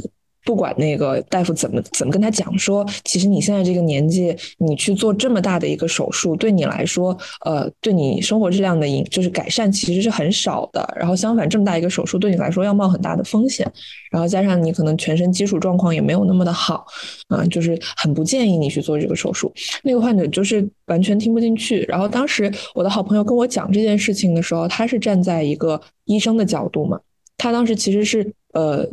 [0.45, 10.93] 不管那个大夫怎么怎么跟他讲说，其实你现在这个年纪，你去做这么大的一个手术，对你来说，呃，对你生活质量的影就是改善其实是很少的。
[10.99, 13.71] 然后相反，这么大一个手术对你来说要冒很大的风险，
[14.11, 16.85] 然后加上你可能全身基础状况也没有那么的好，
[17.29, 19.53] 啊，就是很不建议你去做这个手术。
[19.85, 21.85] 那个患者就是完全听不进去。
[21.89, 26.99] 然后当时我的好朋友跟我讲这件事情的时候，他是站在一个医生的角度嘛，
[27.39, 28.89] 他当时其实是呃。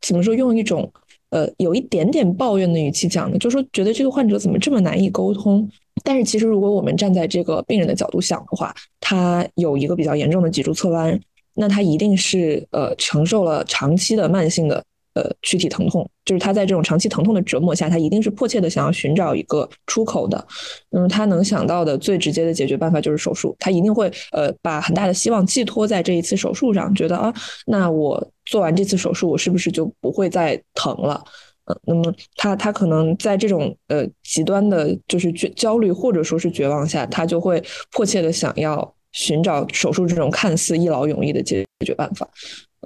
[0.00, 0.34] 怎么说？
[0.34, 0.90] 用一种
[1.30, 5.68] 呃有一点点抱怨的语气讲的，就说觉得这个患者怎么这么难以沟通。
[6.04, 11.18] 但是其实如果我们站在这个病人的角度想的话，他有一个比较严重的脊柱侧弯，
[11.54, 14.84] 那他一定是呃承受了长期的慢性的。
[15.14, 20.46] 呃，躯体疼痛就是他在这种长期疼痛的折磨下，他一定是迫切的想要寻找一个出口的。
[20.90, 27.32] 那么他能想到的最直接的解决办法就是手术，他一定会呃把很大的希望寄托在这一次手术上，觉得啊，
[27.66, 31.24] 那我做完这次手术，我是不是就不会再疼了？
[31.64, 42.28] 嗯，那么他他可能在这种呃极端的，就是绝焦虑或者说是绝望下，他就会迫切的想要寻找手术这种看似一劳永逸的解决办法。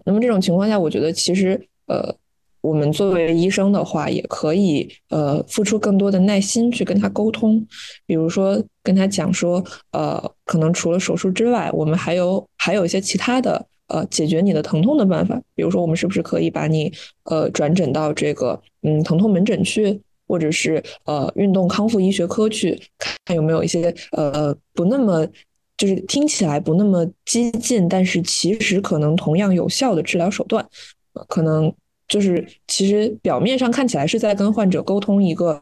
[0.05, 1.61] 那么这种情况下，我觉得其实
[1.93, 2.17] 呃。
[2.63, 7.67] 我们作为医生的话，也可以呃付出更多的耐心去跟他沟通，
[8.07, 16.93] 比如说跟他讲说，呃，可能除了手术之外，我们还有还有一些其他的呃解决你的疼痛的办法，比如说我们是不是可以把你
[17.25, 22.81] 呃转诊到这个嗯疼痛门诊去，或者是呃运动康复医学科去，
[23.25, 25.27] 看有没有一些呃不那么
[25.77, 30.65] 就是听起来不那么激进，但是其实可能同样有效的治疗手段，
[31.27, 31.75] 可能。
[32.13, 35.59] 就是其实表面上看起来是在跟患者沟通一个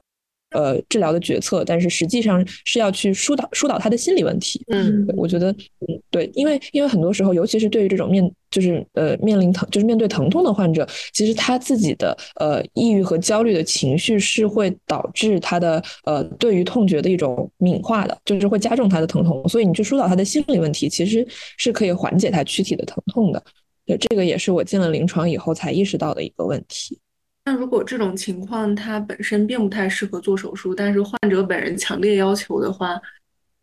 [0.50, 4.60] 呃治疗的决策，但是实际上是要去疏导疏导他的心理问题。
[4.66, 19.48] 嗯，我觉得嗯对，因为因为很多时候，尤其是对于这种面就是呃面临疼就是面对疼痛的患者，其实他自己的呃抑郁和焦虑的情绪是会导致他的呃对于痛觉的一种敏化的，就是会加重他的疼痛。
[19.48, 21.24] 所以你去疏导他的心理问题，其实
[21.58, 23.40] 是可以缓解他躯体的疼痛的。
[23.86, 26.98] 这个也是我进了临床以后才意识到的一个问题。
[27.44, 33.00] 那如果这种情况他本身并不太适合做手术，但是患者本人强烈要求的话，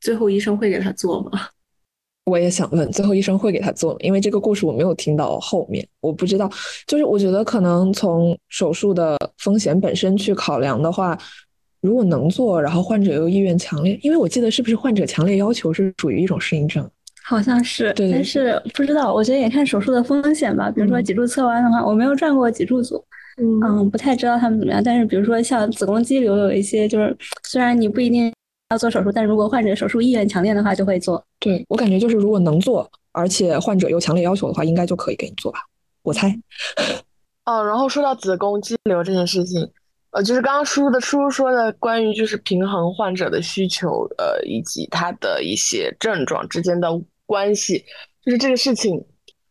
[0.01, 1.32] 最后医生会给他做吗？
[2.25, 3.99] 我也想问，最后医生会给他做吗？
[4.01, 6.51] 因为这个故事我没有听到后面，我不知道。
[6.86, 11.17] 就是我觉得可能从手术的风险本身去考量的话，
[11.80, 16.89] 如果能做，然后患者又意愿强烈，因为我记得是不是患者强烈要求是属于一种适应症？
[17.27, 20.71] 好像是，但是不知道，我觉得也看手术的风险吧。
[20.71, 23.03] 比如说嗯脊柱侧弯的话，我没有转过脊柱组，
[23.35, 24.81] 嗯嗯，不太知道他们怎么样。
[24.81, 27.13] 但是比如说像子宫肌瘤，有一些就是
[27.43, 28.31] 虽然你不一定
[28.69, 31.21] 要做手术，但如果患者手术意愿强烈的话，就会做。
[31.37, 35.59] 对我感觉就是如果能做，而且患者又强烈要求的话，应该就可以给你做吧，
[36.03, 36.33] 我猜。
[37.43, 39.69] 哦，然后说到子宫肌瘤这件事情，
[40.11, 46.87] 呃，就是刚刚叔的叔说的关于就是平衡患者的需求，呃，以及他的一些症状之间的
[47.27, 47.85] 关系，
[48.25, 49.05] 就是这个事情，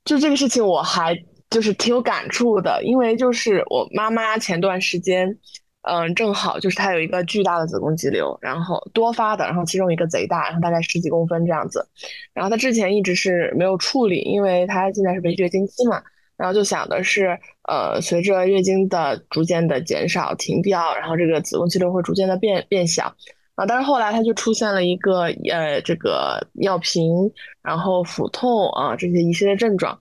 [0.05, 1.17] 就这个事情我还
[1.49, 5.39] 就是挺有感触的，因为就是我妈妈前段时间，
[5.83, 11.87] 嗯、正好就是她有一个巨大的子宫肌瘤，然后多发的，然后其中一个贼大，然后大概十几公分这样子，
[12.35, 16.03] 然后她之前一直是没有处理，因为她现在是围绝经期嘛。
[16.37, 23.17] 然后就想的是，呃，随着月经的逐渐的减少、停掉，然后这个子宫肌瘤会逐渐的变变小
[23.57, 23.67] 啊。
[23.67, 27.31] 但是后来它就出现了一个呃，这个尿频，
[27.63, 29.99] 然后腹痛啊这些一系列症状。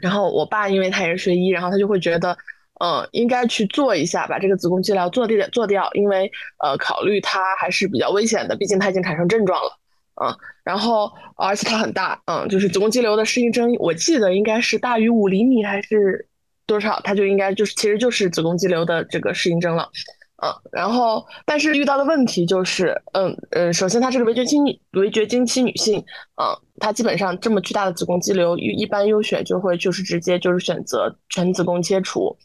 [0.00, 2.36] 然后我爸因为他也是学医，然后他就会觉得，
[2.80, 6.30] 嗯、应该去做一下，把这个子宫肌瘤做掉做掉，因为
[6.62, 9.78] 呃，考虑它还是比较危险的，毕竟它已经产生症状了。
[10.22, 16.26] 嗯，然后而且它很大，嗯，就是子宫肌瘤的适应症，我记得应该是大于五厘米还是
[16.66, 19.88] 多少，它就应该就是其实就是子宫肌瘤的这个适应症了，
[20.42, 25.98] 嗯，然后但是遇到的问题就是，嗯嗯，首先她是个围绝经围绝经期女性，
[26.40, 32.36] 嗯，她基本上这么巨大的子宫肌瘤，一一般优选就会就是直接就是选择全子宫切除，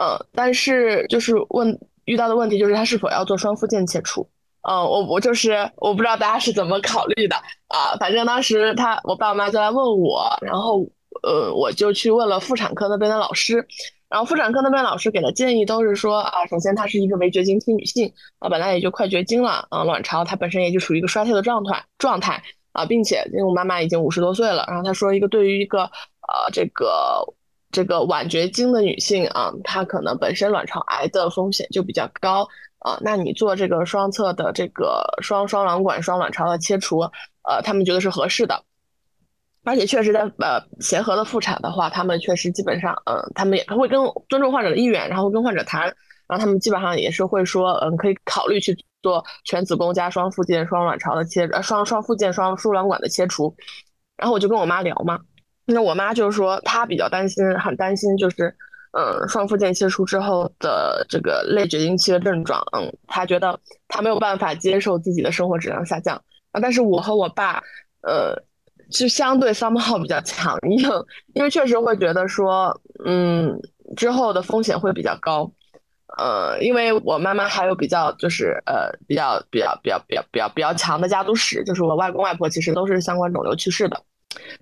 [0.00, 4.28] 嗯，但是就是问遇到的问题就是她是否要做双附件切除。
[4.62, 7.34] 嗯，我我就是我不知道大家是怎么考虑的
[7.68, 10.86] 啊，反正当时他我爸我妈就来问我，然后
[11.22, 13.66] 呃我就去问了妇产科那边的老师，
[14.10, 22.42] 然后妇产科那边老师给的建议都是说啊，首先她是一个围绝经期女性啊，本来也就快绝经了啊，卵巢它本身也就处于一个衰退的状态状态
[22.72, 27.24] 啊，并且因为我妈妈已经五十多岁了，然后她说一个对于一个呃这个
[27.70, 32.46] 这个晚绝经的女性啊，她可能本身卵巢癌的风险就比较高。
[32.80, 37.00] 啊，那你做这个双侧的这个双双卵管、双卵巢的切除，
[37.42, 38.64] 呃，他们觉得是合适的，
[39.64, 45.82] 而且确实在呃协和的妇产的话，他们确实基本上，嗯、他们也会跟尊重患者的意愿，然后跟患者谈，
[46.26, 53.54] 然后他们基本上也是会说，嗯、可以考虑去做全子宫加双附件双卵巢的切，呃，双双附件双输卵管的切除，
[54.16, 55.20] 然后我就跟我妈聊嘛，
[55.66, 58.54] 那我妈就是说她比较担心，很担心就是。
[58.92, 66.20] 嗯，双附件切除之后的这个类绝经期的症状，嗯，她觉得她没有办法接受自己的生活质量下降
[66.50, 66.60] 啊。
[66.60, 67.62] 但是我和我爸，
[68.02, 68.34] 呃，
[68.90, 70.78] 是相对 somehow 比较强硬，
[71.34, 73.60] 因为确实会觉得说，嗯，
[73.96, 75.50] 之后的风险会比较高。
[76.18, 84.02] 呃，因为我妈妈还有比较就是呃比较比较比较比较比较比较强的家族史，就是我外公外婆其实都是相关肿瘤去世的，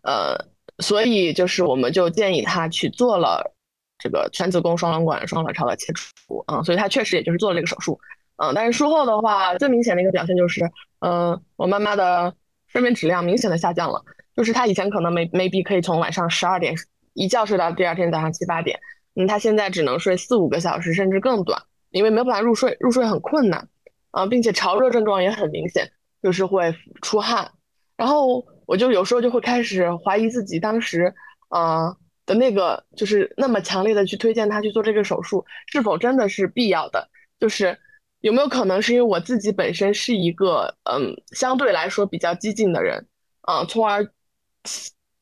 [0.02, 0.36] 呃，
[0.78, 3.54] 所以就是我们就建议她去做了。
[4.00, 7.98] 这个全子宫双卵管双卵巢的切除，嗯，所以他确实也就是做了这个手术，
[8.36, 12.32] 嗯，但是术后的话，最明显的一个表现就是，嗯，我妈妈的
[12.68, 14.00] 睡眠质量明显的下降了，
[14.38, 16.72] 就是他以前可能没 maybe 可以从晚上十二点
[17.14, 18.78] 一觉睡到第二天早上七八点，
[19.16, 23.68] 嗯，他现在只能睡四五个小时甚至更短，因为没有办法入睡，入睡很困难，
[24.12, 25.90] 啊，并且潮热症状也很明显，
[26.22, 26.72] 就是会
[27.02, 27.50] 出汗，
[27.96, 31.12] 然后我就有时候就会开始怀疑自己当时，
[31.48, 31.96] 啊。
[32.28, 37.08] 的那个就是那么强烈的去推荐他去做这个手术，是否真的是必要的？
[37.40, 37.74] 就是
[38.20, 43.06] 有没有可能是因为我自己本身是一个嗯相对来说比较激进的人，
[43.40, 44.06] 啊、嗯，从而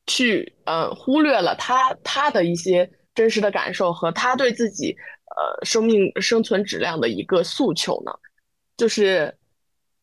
[0.05, 4.95] 去嗯忽略了他他的一些真实的感受和他对自己
[5.35, 8.11] 呃生命生存质量的一个诉求呢？
[8.75, 9.33] 就是。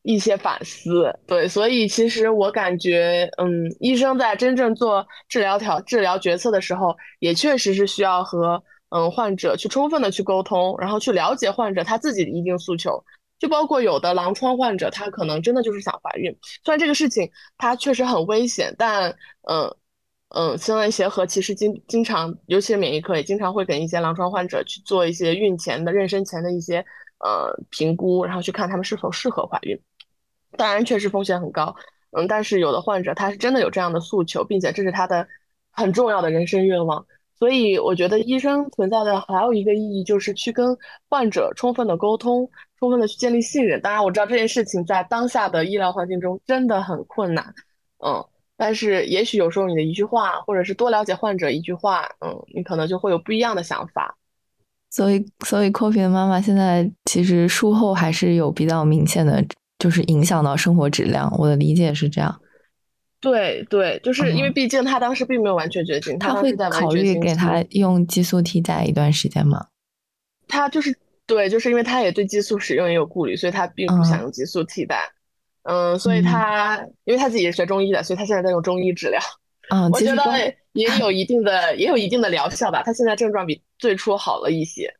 [0.06, 13.02] 一些反思，对，所以其实我感觉，嗯，医生在真正做治疗调治疗决策的时候，也确实是需要和嗯患者去充分的去沟通，然后去了解患者他自己的一定诉求，
[13.38, 19.10] 就包括有的狼疮患者，他可能真的就是想怀孕，虽然这个事情它确实很危险，但
[19.48, 19.74] 嗯
[20.28, 26.84] 嗯，新闻协和其实经经常，尤其是免疫科也经常会给一些狼疮患者去做一些孕前的妊娠前的一些
[27.20, 29.80] 呃评估，然后去看他们是否适合怀孕。
[30.56, 31.76] 当然，确实风险很高，
[32.10, 35.28] 嗯，但是有的患者他是真的有这样的诉求，并且这是他的
[35.70, 37.06] 很重要的人生愿望，
[37.38, 40.76] 所以我觉得医生存在的还有一个意义就是去跟
[41.08, 43.80] 患者充分的沟通，充分的去建立信任。
[43.80, 47.54] 当然，我知道这件事情在当下的医疗环境中真的很困难，
[48.04, 48.24] 嗯，
[48.56, 54.16] 但是也许有时候你的一句话，或者是多了解患者一句话，嗯，你可能就会有不一样的想法。
[54.90, 59.44] 所以，所以 Kofi 的妈妈现在其实术后还是有比较明显的，
[59.78, 61.28] 就是影响到生活质量。
[61.36, 62.40] 我的理解是这样。
[63.20, 69.66] 对对，就是因为毕竟他当时并没有完全绝经，他会考虑给他用激素替代一段时间吗？
[70.46, 70.94] 他就是
[71.26, 75.00] 对，就是因为他也对激素使用也有顾虑，所以他并不想用激素替代。
[75.62, 79.20] 嗯，所以他因为他自己是学中医的，所以他现在在用中医治疗。
[79.70, 82.82] 嗯，我觉得也 有一定的也有一定的疗效吧。
[82.84, 84.92] 他现在症状比最初好了一些。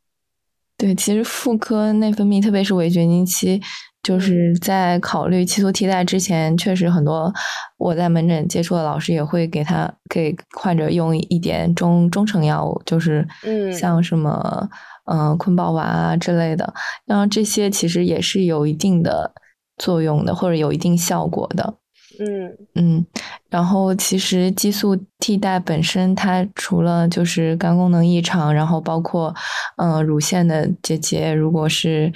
[0.78, 3.60] 对，其实妇科内分泌，特别是围绝经期。
[4.02, 7.32] 就是在考虑激素替代之前，确实很多
[7.78, 14.68] 我在门诊接触的老师也会给他给患者用一点中中成药物，就是嗯，像什么嗯
[15.38, 16.72] 坤宝丸啊之类的，
[17.06, 19.32] 然后这些其实也是有一定的
[19.76, 21.74] 作用的，或者有一定效果的。
[22.20, 23.06] 嗯嗯，
[23.48, 29.34] 然后其实激素替代本身，它除了就是肝功能异常，然后包括
[29.76, 32.12] 嗯乳腺的结节，如果是。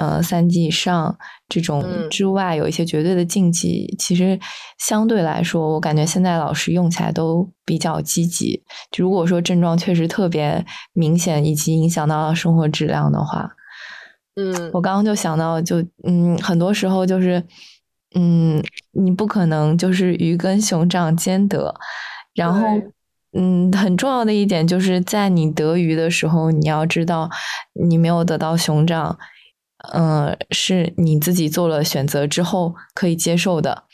[0.00, 1.14] 呃，三级以上
[1.46, 3.94] 这种之外，有一些绝对的禁忌。
[3.98, 4.40] 其实
[4.78, 8.62] 相对来说，我感觉现在老师用起来都比较积极。
[8.96, 13.50] 如果说症状确实特别明显，以及影响到生活质量的话，
[14.36, 17.44] 嗯，我刚刚就想到，就嗯，很多时候就是，
[18.14, 21.74] 嗯，你不可能就是鱼跟熊掌兼得。
[22.34, 22.66] 然后，
[23.36, 27.28] 嗯，很重要的一点就是在你得鱼的时候，你要知道
[27.86, 29.18] 你没有得到熊掌。
[29.92, 33.84] 嗯，是你自己做了选择之后可以接受的，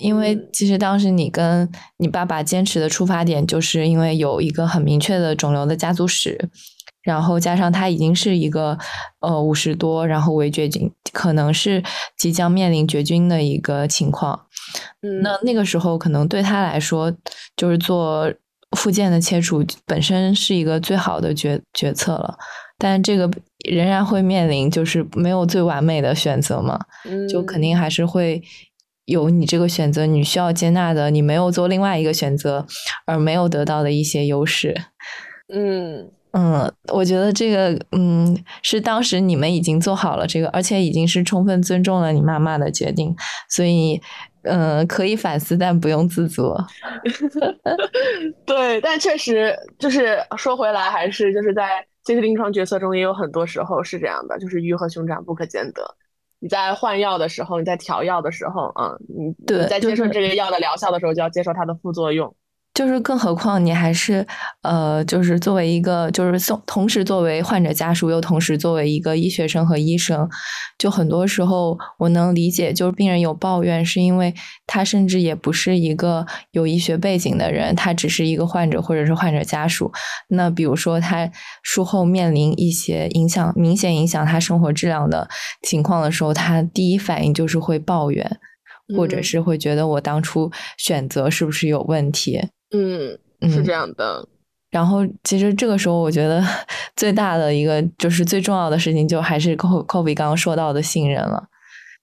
[0.00, 6.48] 因为其实当时你跟你爸爸坚持的出发点，就是因为有一个很明确的肿瘤的家族史，
[7.02, 8.78] 然后加上他已经是一个
[9.20, 11.82] 呃五十多，然后为绝经，可能是
[12.16, 14.46] 即将面临绝经的一个情况。
[15.02, 17.12] 嗯，那那个时候可能对他来说，
[17.56, 18.32] 就是做
[18.76, 22.36] 复健的切除本身是一个最好的决决策了。
[22.78, 23.30] 但这个
[23.70, 26.78] 仍然会面临，就是没有最完美的选择嘛，
[27.28, 28.42] 就肯定还是会
[29.06, 32.66] 有你这个选择你需要接纳的，你没有做另外一个选择
[33.06, 34.74] 而没有得到的一些优势。
[35.52, 43.16] 嗯嗯，我觉得这个嗯是当时你们已经做好了这个，而且已经是充分尊重了你妈妈的决定，
[43.48, 43.98] 所以
[44.42, 46.62] 嗯可以反思，但不用自责。
[48.44, 51.86] 对，但确实就是说回来，还是就是在。
[52.06, 55.96] 其实临床决策中也有很多时候是这样的，就是鱼和熊掌不可兼得。
[56.38, 62.36] 你在换药的时候，你在调药的时候，嗯，你你在接受这个药的疗效的时候，就要接受它的副作用。
[62.76, 64.26] 就是，更何况你还是，
[64.60, 70.28] 呃，就是作为一个，就是送，同时作为患者家属，又同时作为一个医学生和医生，
[70.76, 74.34] 就很多时候我能理解，就是病人有抱怨，是因为
[74.66, 79.90] 他甚至也不是一个有医学背景的人，他只是一个患者或者是患者家属。
[80.28, 81.30] 那比如说他
[81.62, 85.26] 术后面临一些影响，明显影响他生活质量的
[85.62, 88.38] 情况的时候，他第一反应就是会抱怨，
[88.94, 92.38] 或者是会觉得我当初选择是不是有问题。
[92.38, 94.28] 嗯，是这样的。
[94.70, 96.42] 然后，其实这个时候，我觉得
[96.96, 101.48] 最大的一个就是最重要的事情，就还是 Kobe 刚刚说到的信任了。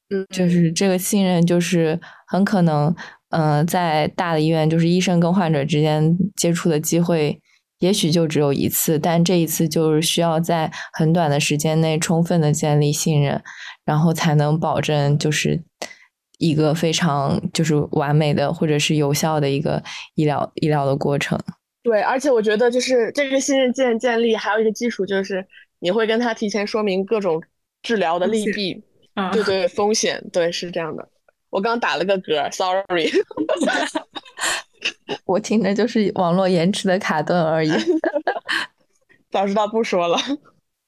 [0.10, 2.96] 嗯，就是这个信任，就是很可能，
[3.30, 7.40] 嗯，在大的医院，就是医生跟患者之间接触的机会，
[7.80, 13.42] 也许就只有一次，但这一次就是需要在很短的时间内充分的建立信任，
[13.86, 15.64] 然后才能保证就是。
[16.44, 19.82] 一个非常就是完美的或者是有效的一个
[20.16, 21.40] 医疗医疗的过程。
[21.82, 25.46] 对，而且我觉得就是这个信任建建立还有一个基础，就是
[25.80, 27.42] 你会跟他提前说明各种
[27.82, 28.84] 治疗的利弊，
[29.32, 31.08] 对对，风险，对，是这样的。
[31.50, 33.10] 我刚打了个嗝，sorry。
[35.26, 37.72] 我听的就是网络延迟的卡顿而已。
[39.32, 40.18] 早知道不说了。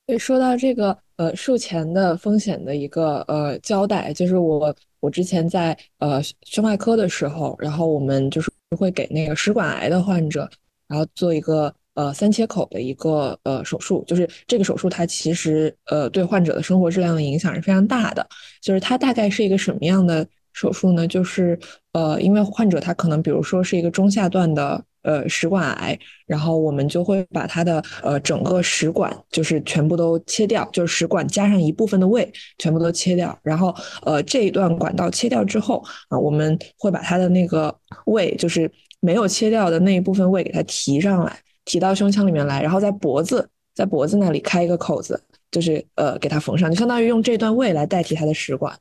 [0.05, 4.75] 对，说到这个呃术前的风险的一个呃交代，就是我。
[5.05, 10.49] 我之前在呃胸外科的时候，然后我们就是会给那个食管癌的患者，
[10.87, 18.27] 然后做一个呃三切口的一个呃手术，就是这个手术它其实呃对患者的生活质量的影响是非常大的，
[18.61, 21.07] 就是它大概是一个什么样的手术呢？
[21.07, 21.59] 就是
[21.93, 24.83] 呃因为患者他可能比如说是一个中下段的。
[25.05, 32.27] 呃，食管癌，然后我们就会把它的呃整个食管就是全部都切掉，就是食管加上一部分的胃
[32.57, 37.73] 全部都切掉，然后呃这一段管道切掉之后啊，我们会把它的那个
[38.07, 48.75] 胃就是没有切掉的那一部分胃给它提上来，提到胸腔里面来，然后在脖子在脖子那里开一个口子，就是呃给它缝上，就相当于用这段胃来代替它的食管，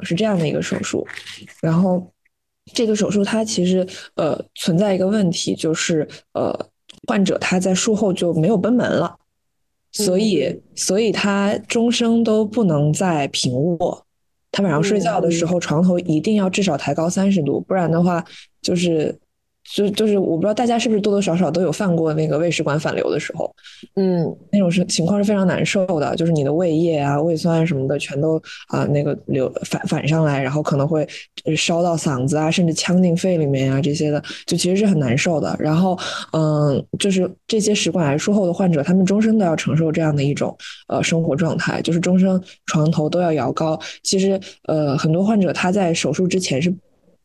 [0.00, 1.06] 是这样的一个手术，
[1.60, 2.10] 然后。
[2.72, 6.52] 这个手术它其实呃存在一个问题，就是呃
[7.06, 9.16] 患者他在术后就没有贲门了，
[9.92, 14.06] 所以所以他终生都不能再平卧。
[14.52, 18.24] 他晚上睡觉的时候，床头一定要至少抬高三十度，不然的话
[18.60, 19.18] 就是。
[19.74, 23.54] 就就是我不知道大家是不是多多少少都有犯过那个胃食管反流的时候，
[23.94, 31.06] 嗯，那种是情况是非常难受的，就是你的胃液啊、胃酸什么的全都啊那个流反反上来，然后可能会
[31.56, 35.54] 烧到嗓子啊，甚至呛进肺里面啊这些的，就其实是很难受的。
[35.58, 35.96] 然后
[36.32, 40.56] 嗯，就是这些食管癌术后的患者，他们终身都要承受这样的一种
[40.88, 43.78] 呃生活状态，就是终生床头都要摇高。
[44.02, 46.74] 其实呃很多患者他在手术之前是。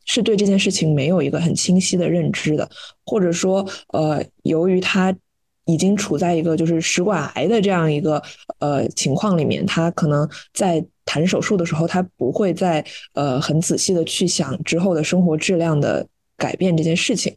[0.06, 2.68] 是对这件事情没有一个很清晰的认知的，
[3.04, 5.14] 或者说，呃，由于他
[5.66, 8.22] 已经处在一个就是食管癌的这样一个
[8.60, 12.84] 呃情况里面，他可能在谈手术的时候，他不会再
[13.14, 17.36] 呃很仔细的去想之后的生活质量的改变这件事情。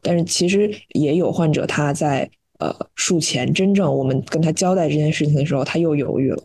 [0.00, 6.40] 但是其实也有患者他在呃术前真正我们跟他交代这件事情的时候，他又犹豫了，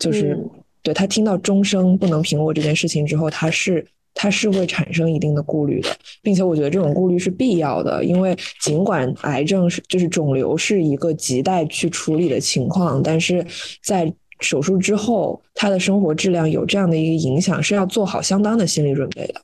[0.00, 0.36] 就是
[0.82, 3.86] 对他听到终生不能平卧这件事情之后，他是。
[4.14, 5.88] 它是会产生一定的顾虑的，
[6.22, 13.44] 并且我觉得这种顾虑是必要的，因为尽管癌症是就是肿瘤是一个亟待去处理的情况，但是
[13.82, 19.40] 在手术之后，他的生活质量有这样的一个影响，是要做好相当的心理准备的。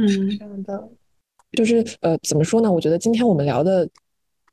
[0.00, 0.06] 嗯，
[0.38, 0.88] 这样的，
[1.52, 2.72] 就是呃，怎么说呢？
[2.72, 3.86] 我觉得今天我们聊的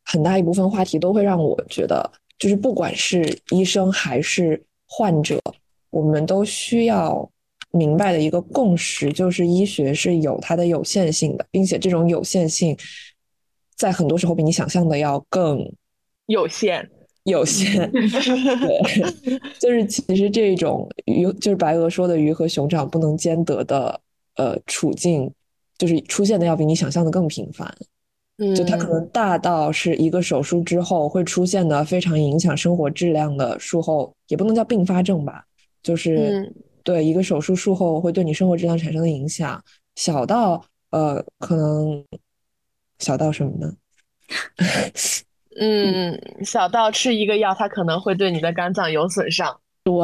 [0.04, 5.40] 很大一部分话题都会让我觉得，就是不管是医生还是患者，
[5.92, 7.31] 我们都需要。
[7.72, 12.78] 明白的一个共识就是，医学是有它的有限性的，并且这种有限性
[13.76, 15.72] 在很多时候比你想象的要更
[16.26, 16.90] 有限。
[17.26, 24.02] 有限， 对，就是其实这种鱼，就是白鹅说的鱼和熊掌不能兼得的
[24.38, 25.32] 呃处境，
[25.78, 27.72] 就是出现的要比你想象的更频繁。
[28.40, 35.46] 嗯，就它可能大到是一个手术之后会出现的非常影响生活质量的术后，也不能叫并发症吧，
[35.84, 36.52] 就是。
[36.92, 39.64] 对一个手术术后会对你生活质量产生的影响，
[39.96, 42.04] 小到呃，可能
[43.00, 43.74] 小到什么呢？
[45.58, 49.58] 嗯，小到吃一个药，它可能会对你的肝脏有损伤。
[49.86, 50.00] 对，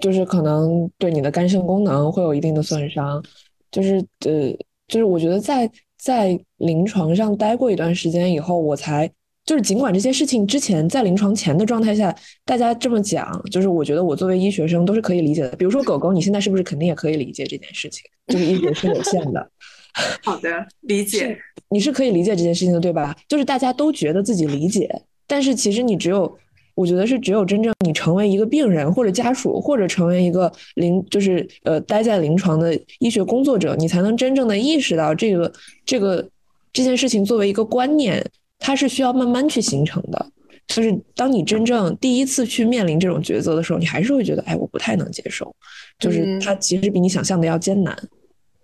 [0.00, 3.24] 就是可能对你的肝肾功能会有一定的损伤。
[3.70, 4.52] 就是呃，
[4.86, 9.10] 就是我觉得在在临床上待过一段时间以后，我才。
[9.48, 15.56] 就是尽管这些事情之前在临床前的状态下，大家这么讲，就是我觉得我作为医学生都是可以理解的。
[15.56, 18.02] 比如说狗狗，你现在是不是肯定也可以理解这件事情？
[18.26, 19.50] 就是医学是有限的。
[20.22, 20.50] 好的，
[20.82, 21.34] 理解。
[21.70, 23.16] 你是可以理解这件事情的，对吧？
[23.26, 24.86] 就是大家都觉得自己理解，
[25.26, 26.30] 但是其实你只有，
[26.74, 35.50] 我觉得是只有真正你成为一个病人或者家属，或者成为一个临，就是呃待在临床的医学工作者，你才能真正的意识到这个
[35.86, 36.28] 这个
[36.70, 38.22] 这件事情作为一个观念。
[38.58, 40.30] 它是需要慢慢去形成的，
[40.66, 45.54] 就是当你真正第一次去面临这种抉择的时候，你还是会觉得，哎，我不太能接受，
[45.98, 47.96] 就是它其实比你想象的要艰难。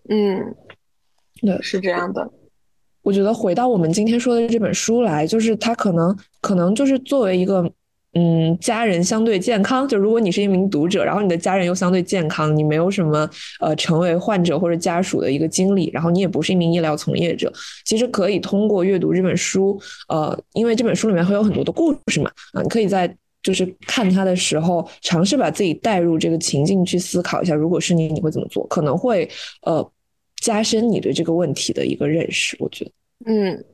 [0.09, 0.55] 嗯，
[1.41, 2.31] 对，是这样的。
[3.03, 7.73] 我觉得回到我们今天说的这本书来，就是它可能可能就是作为一个。
[8.15, 13.29] 嗯，家人相对健康，就如果你是一名读者，然后你的家人又相对健康，你没有什么
[13.61, 17.53] 呃成为患者或者家属的一个经历，然后你也不是一名医疗从业者，
[17.85, 19.77] 其实可以通过阅读这本书，
[20.09, 23.13] 呃，因为这本书里面会有很多的故事嘛，啊，你可以在
[23.43, 28.65] 就是看它的时候，尝试把自己带入这个情境去思考一下，如果是你，你会怎么做？
[28.69, 29.29] 可能会
[29.63, 29.85] 呃
[30.41, 32.91] 加深你对这个问题的一个认识，我觉得，
[33.27, 33.65] 嗯。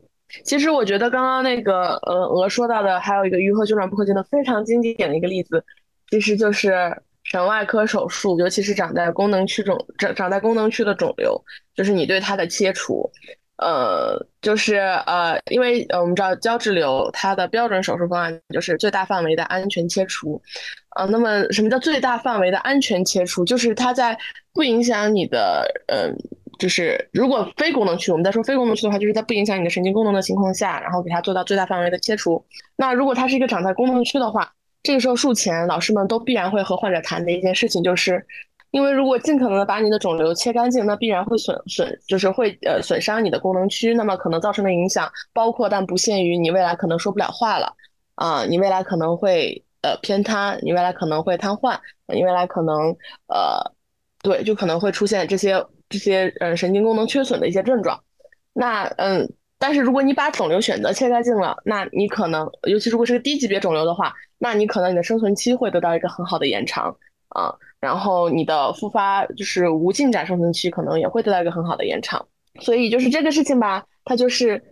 [0.44, 5.64] 其实我觉得刚刚那个呃鹅说到的还有一个愈合胸转不可见的非常经典的一个例子，
[6.10, 11.40] 其实就是神外科手术，尤其是长在功能区肿长长在功能区的肿瘤，
[11.74, 13.10] 就是你对它的切除，
[13.58, 14.76] 呃，就是
[15.06, 20.40] 呃，因为呃我们知道胶质瘤它的标准手术方案就是最大范围的安全切除，
[20.96, 23.44] 呃，那么什么叫最大范围的安全切除？
[23.44, 24.16] 就是它在
[24.52, 26.16] 不影响你的嗯。
[26.60, 32.44] 就是如果非功能区，我们在说非功能区的话，就是在不影响你的神经功能的情况下，然后给它做到最大范围的切除。
[32.76, 34.52] 那如果它是一个长在功能区的话，
[34.82, 38.24] 这个时候术前老师们都必然会和患者谈的一件事情，就是
[38.70, 47.74] 因为如果尽可能的把你的肿瘤切干净，那必然会损损，就是会呃损伤你的功能区，那么可能造成的影响包括但不限于你未来可能说不了话了
[48.14, 52.94] 啊，你未来可能会呃偏瘫，你未来可能会瘫痪，你未来可能
[53.28, 53.72] 呃
[54.22, 55.64] 对，就可能会出现这些。
[55.90, 58.00] 这些呃神经功能缺损的一些症状，
[58.52, 66.96] 那嗯，但是如果你把肿瘤选择切干净了，那你可能，尤其如果是个低级别肿瘤的话，那你可能你的生存期会得到一个很好的延长
[67.30, 72.24] 啊，然后你的复发就是无进展生存期可能也会得到一个很好的延长。
[72.60, 74.62] 所以就是这个事情吧，它就是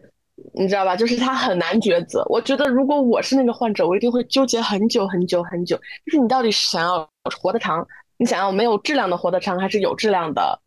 [0.55, 2.25] 你知道吧，就是它很难抉择。
[2.29, 7.11] 我觉得如果我是那个患者，我一定会纠结很久很久很久，就是你到底是想要
[7.41, 7.85] 活得长，
[8.19, 10.61] 你想要没有质量的活得长，还是有质量的？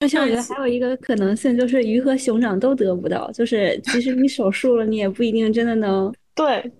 [0.00, 3.30] 而且我觉得还有一个可能性，就是鱼和熊掌都得不到。
[3.32, 6.70] 就是 即使你手术了，你也不一定真的能对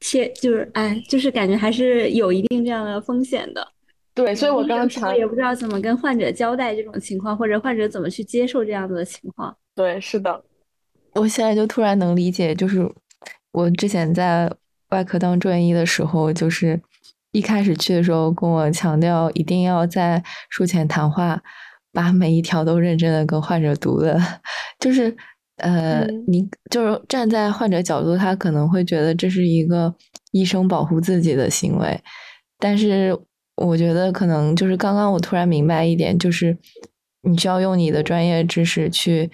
[0.00, 3.66] 切，就是哎，就是感觉还是有一定这样的风险的。
[4.14, 9.56] 对，所以我刚刚谈也不知道怎么跟患者交代这种情况，或者患者怎么去接受这样子的情况。
[9.74, 10.44] 对，是的，
[11.14, 12.88] 我现在就突然能理解，就是
[13.52, 14.52] 我之前在
[14.90, 16.80] 外科当住院医的时候，就是
[17.32, 21.42] 一开始去的时候跟我强调，一定要在术前谈话。
[21.92, 24.20] 把每一条都认真的跟患者读的，
[24.78, 25.16] 就是
[25.56, 29.94] 呃，你就是站在患者角度，他可能会觉得这是一个
[30.32, 32.00] 医生保护自己的行为，
[32.58, 33.18] 但是
[33.56, 36.56] 我觉得可能就是刚刚我突然明白一点，就是
[37.22, 39.30] 你需要用你的专业知识去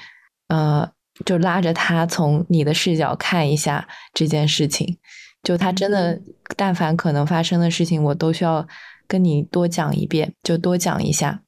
[0.49, 0.91] 呃，
[1.25, 4.97] 就拉着他从你的视角看一下这件事情，
[5.43, 6.21] 就他真的
[6.57, 8.67] 但凡可能发生的事情，我都需要
[9.07, 11.43] 跟你多讲一遍，就多讲一下。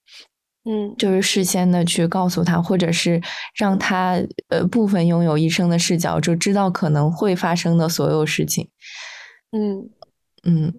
[0.70, 3.18] 嗯，就是事先的去告诉他，或者是
[3.54, 8.68] 让他呃部分拥有医生的视角，就知道可能会发生的所有事情。
[9.52, 9.88] 嗯
[10.42, 10.74] 嗯，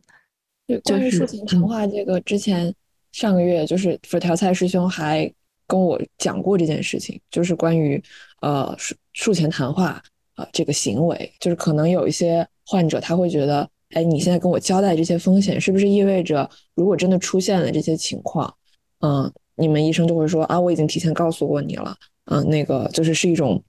[0.68, 2.72] 对，关于术前谈话这个，之前
[3.12, 5.34] 上个月就是佛条菜师兄还
[5.66, 8.00] 跟我讲过这件事情，就是关于
[8.42, 10.00] 呃术术前谈话
[10.36, 18.54] 啊这个行为，就是可能有一些患者他会觉得，哎，你现在跟我交代这些风险，是不是意味着如果真的出现了这些情况，
[19.00, 19.34] 嗯。
[19.60, 21.96] 你们医生就会说啊，我已经提前告诉过你了，
[22.26, 23.62] 嗯，那个就是是一种，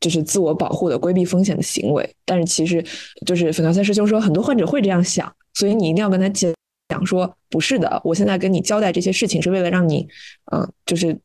[0.00, 2.08] 就是自我保护的规避风险的行为。
[2.24, 2.84] 但是其实，
[3.26, 6.52] 就是粉条赛师兄说，很多患者会这样想，所以你一定要跟他讲，
[6.88, 10.08] 讲说不是的，我现在跟你交代这些事情是为了让你，
[10.52, 11.16] 嗯，就是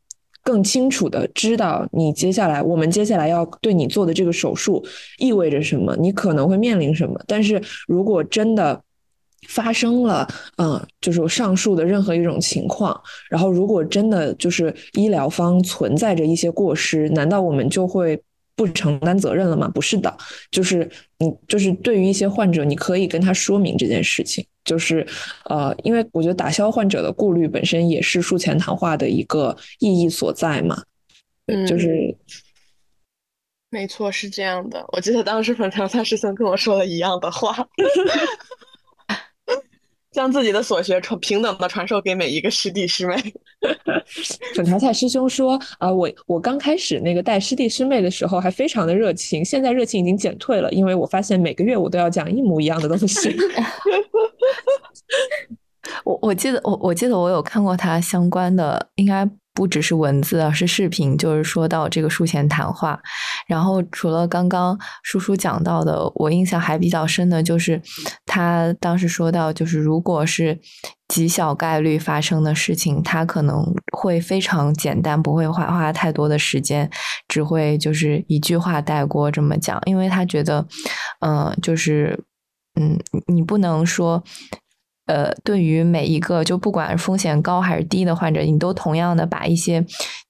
[0.43, 4.85] 更清楚的知道你接下来我们接下来要对你做的这个手术
[5.17, 7.19] 意味着什么，你可能会面临什么。
[7.25, 8.81] 但是如果真的，
[9.47, 10.27] 发生了，
[10.57, 18.21] 嗯，就是上述的任何一种情况，然后如果真的就是医疗方存在着一些过失，难道我们就会
[18.55, 19.67] 不承担责任了吗？
[19.67, 20.15] 不是的，
[20.51, 20.89] 就是
[21.19, 25.05] 你就是对于一些患者，你可以跟他说明这件事情，就是
[25.45, 30.81] 呃，因为我觉得打消患者的顾虑本身也是术前谈话的一个意义所在嘛，
[31.47, 32.15] 嗯，就是
[33.69, 34.85] 没错，是这样的。
[34.93, 37.55] 我记得当时粉条他师兄跟我说了一样的话。
[40.15, 43.15] 将自己的所学传平等的传授给每一个师弟师妹。
[44.55, 53.35] 粉条菜师兄说：“啊，我我刚开始那个带师弟师妹的时候还非常的热情，现在热情已经减退了，因为我发现每个月我都要讲一模一样的东西。
[56.05, 59.29] ”我我记得我我记得我有看过他相关的，应该。
[59.55, 61.17] 不只是文字，啊是视频。
[61.17, 62.99] 就是说到这个术前谈话，
[63.47, 67.81] 然后除了刚刚叔叔讲到的，我印象还比较深的就是
[68.25, 70.59] 他当时说到，就是如果是
[71.07, 76.89] 极小概率发生的事情，他可能会非常简单，不会花花太多的时间，
[77.29, 80.67] 只会就是一句话带过这么讲，因为他觉得，
[81.21, 82.19] 嗯，就是
[82.79, 84.21] 嗯，你不能说。
[85.07, 89.85] 呃，对于每一个就不管风险高还是低的患者，你都同样的把一些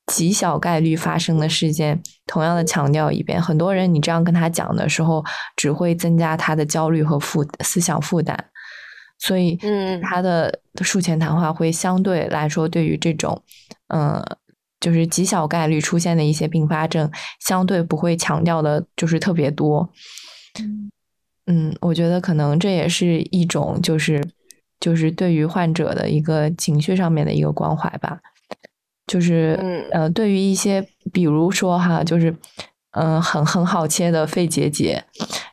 [0.07, 3.41] 极小概率发生的事件同样的强调一遍。
[3.41, 5.23] 很多人你这样跟他讲的时候，
[5.55, 8.38] 只会增加他的焦虑和负思想负担。
[9.17, 13.41] 所以，嗯，他的术前谈话会相对来说，对于这种，
[13.88, 14.21] 嗯，
[14.82, 17.09] 就是极小概率出现的一些并发症，
[17.39, 19.89] 相对不会强调的，就是特别多。
[21.47, 24.21] 嗯，我觉得可能这也是一种就是。
[24.80, 28.19] 就是对于患者的一个情绪上面的一个关怀吧，
[29.07, 32.36] 就是呃，对于一些比如说哈，就是
[32.91, 35.03] 嗯，很很好切的肺结节，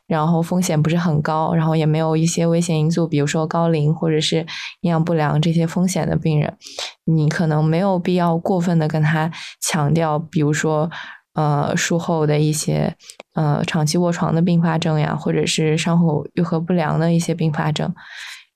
[0.07, 4.45] 然后风险不是很高，然后也没有一些危险因素，比如说高龄或者是
[4.81, 6.57] 营养不良这些风险的病人，
[7.05, 10.89] 你可能没有必要过分的跟他强调，比如说
[11.33, 12.95] 呃术后的一些
[13.33, 17.93] 呃长期卧床的并发症呀，或者是伤后愈合不良的一些并发症。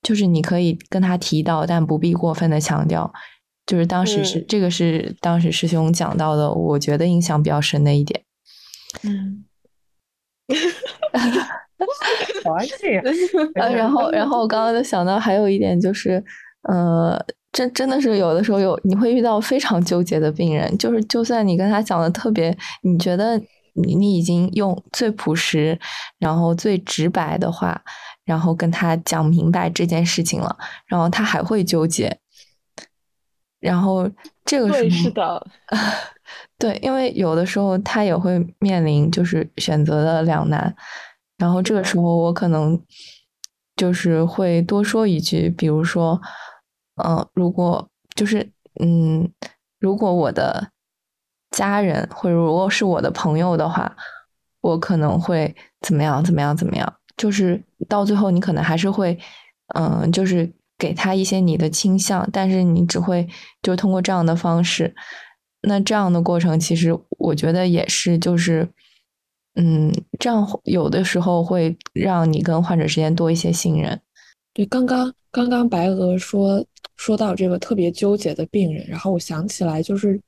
[0.08, 3.12] 就是你可以跟他提到，但不必过分的强调。
[3.66, 8.24] 就是当时是这个是当时师兄讲到的，我觉得印象比较深的一点。
[9.04, 9.44] 嗯，
[12.46, 13.04] 好啊，这样。
[13.56, 16.24] 呃，然后，然后我刚刚就想到还有一点就是，
[16.70, 23.38] 呃，真真的是有的时候有你会遇到非常纠结的病人，就是就算你跟他讲的特别，你觉得
[23.74, 25.78] 你你已经用最朴实，
[26.18, 27.82] 然后最直白的话。
[28.28, 32.20] 然后跟他讲明白这件事情了，然后他还会纠结。
[33.62, 34.08] 然后
[34.44, 35.48] 这个时候是的，
[36.60, 40.76] 对，因为有的时候他也会面临就是选择的两难，
[41.38, 42.80] 然后这个时候我可能
[43.78, 46.22] 就是会多说一句，比如说，
[47.04, 48.52] 嗯，如果就是
[48.82, 49.32] 嗯，
[49.80, 50.70] 如果我的
[51.52, 53.96] 家人或者如果是我的朋友的话，
[54.60, 59.18] 我可能会怎么样怎么样怎么样，就是到最后你可能还是会，
[59.76, 63.28] 嗯，就是给他一些你的倾向，但是你只会
[63.62, 64.96] 就通过这样的方式。
[65.62, 68.70] 那这样的过程，其实我觉得也是，就是，
[69.56, 74.00] 嗯，这样有的时候会让你跟患者之间多一些信任。
[74.54, 76.64] 对，刚刚刚刚白鹅说
[76.96, 80.22] 说到这个特别纠结的病人，然后我想起来，就是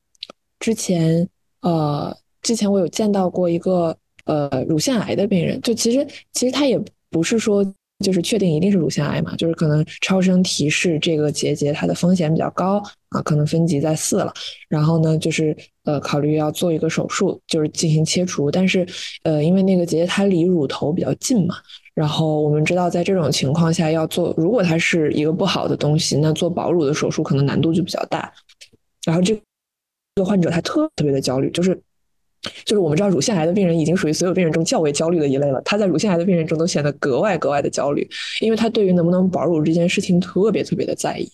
[0.59, 1.29] 之前
[1.61, 3.95] 呃，之前我有见到过一个
[4.29, 7.65] 呃乳腺癌的病人，就其实其实他也不是说。
[8.01, 14.33] 就是确定一定是乳腺癌嘛，就是可能超声提示这个结节它的风险比较高啊，可能分级在四了。
[14.69, 15.53] 然后呢，就是
[15.83, 18.49] 呃考虑要做一个手术，就是进行切除。
[18.49, 18.87] 但是
[19.23, 21.55] 呃，因为那个结节它离乳头比较近嘛，
[21.93, 28.31] 然后我们知道在这种情况下要做，如果它是一个不好的东西，那做保乳的手术可能难度就比较大。
[29.05, 29.37] 然后这
[30.15, 31.77] 个患者他特特别的焦虑，就是。
[32.69, 35.59] 就是我们知道，乳腺癌的病人已经属于所有病人中较为焦虑的一类了。
[35.65, 38.07] 他在乳腺癌的病人中都显得格外格外的焦虑，
[38.41, 41.27] 因为他对于能不能保乳这件事情特别特别的在意。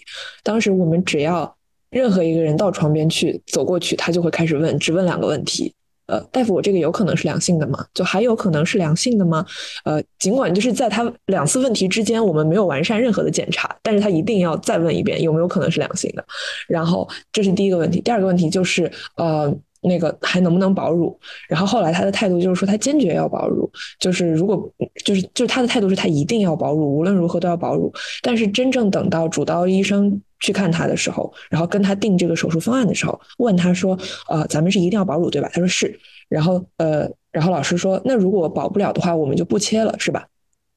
[0.43, 1.53] 当时我们只要
[1.89, 5.73] 任何一个人到床边去走过去，他就会开始问，只问两个问题：
[6.07, 7.86] 呃，大夫，我这个有可能是良性的吗？
[7.93, 9.45] 就还有可能是良性的吗？
[9.83, 16.25] 呃，尽管就是在他两次问题之间，我们没有完善任何的检查，但是他一定要再问一遍有没有可能是良性的。
[16.65, 19.53] 然后这是第一个问题，第二个问题就是呃。
[19.88, 21.17] 那个还能不能保乳？
[21.47, 23.69] 然后后来他的态度就是说他坚决要保乳，
[23.99, 24.69] 就是如果
[25.03, 27.93] 就是就是他的态度是他一定要保乳，无论如何都要保乳。
[28.21, 33.97] 但是真正等到主刀医生去看他的时候，然后跟他定这个手术方案的时候，问他说
[34.29, 35.97] ：“呃，咱们是一定要保乳对吧？”他说是。
[36.27, 40.25] 然后呃，然后老师说：“那如果保不了的话，我们就不切了是吧？”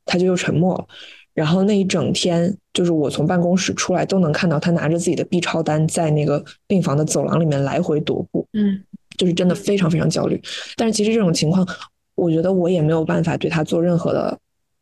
[0.04, 0.86] 他就又沉默了。
[1.34, 8.46] 然后那一整天，就是我从办公室出来都能看到他拿着自己的 B 超单在那个病房的走廊里面来回踱步。
[8.52, 8.82] 嗯。
[9.18, 10.40] 就是真的非常非常焦虑，
[10.76, 11.66] 但是其实这种情况，
[12.14, 14.38] 我觉得我也没有办法对他做任何的